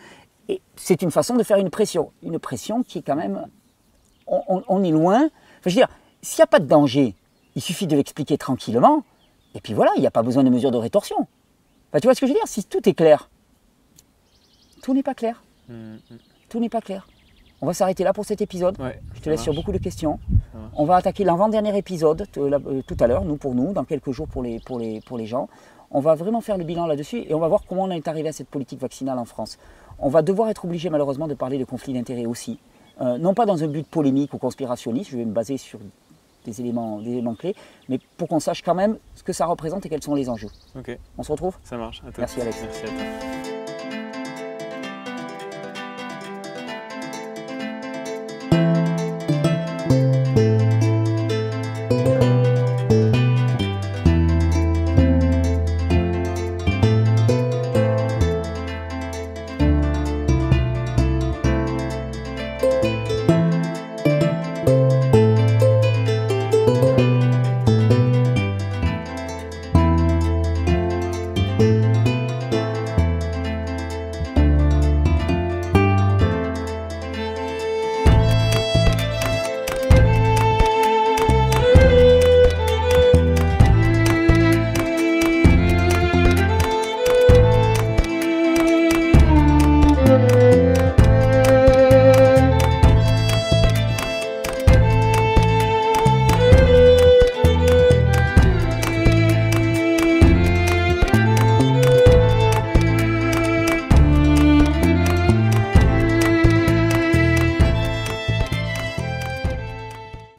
[0.49, 2.13] Et c'est une façon de faire une pression.
[2.23, 3.47] Une pression qui est quand même.
[4.27, 5.25] On, est loin.
[5.25, 5.31] Enfin,
[5.65, 5.89] je veux dire,
[6.21, 7.15] s'il n'y a pas de danger,
[7.57, 9.03] il suffit de l'expliquer tranquillement.
[9.55, 11.17] Et puis voilà, il n'y a pas besoin de mesures de rétorsion.
[11.91, 12.47] Enfin, tu vois ce que je veux dire?
[12.47, 13.31] Si tout est clair,
[14.83, 15.43] tout n'est pas clair.
[15.69, 15.99] Mmh, mmh.
[16.51, 17.07] Tout n'est pas clair.
[17.61, 18.77] On va s'arrêter là pour cet épisode.
[19.15, 20.19] je te laisse sur beaucoup de questions.
[20.75, 24.29] On va attaquer l'avant-dernier épisode euh, tout à l'heure, nous pour nous, dans quelques jours
[24.29, 25.49] pour les, pour, les, pour les gens.
[25.91, 28.29] On va vraiment faire le bilan là-dessus et on va voir comment on est arrivé
[28.29, 29.59] à cette politique vaccinale en France.
[29.99, 32.59] On va devoir être obligé malheureusement de parler de conflits d'intérêts aussi.
[33.01, 35.79] Euh, non pas dans un but polémique ou conspirationniste, je vais me baser sur
[36.45, 37.55] des éléments, des éléments clés,
[37.89, 40.51] mais pour qu'on sache quand même ce que ça représente et quels sont les enjeux.
[40.77, 40.97] Ok.
[41.17, 41.57] On se retrouve?
[41.65, 42.03] Ça marche.
[42.19, 42.59] Merci Alex.
[42.63, 43.48] Merci à toi.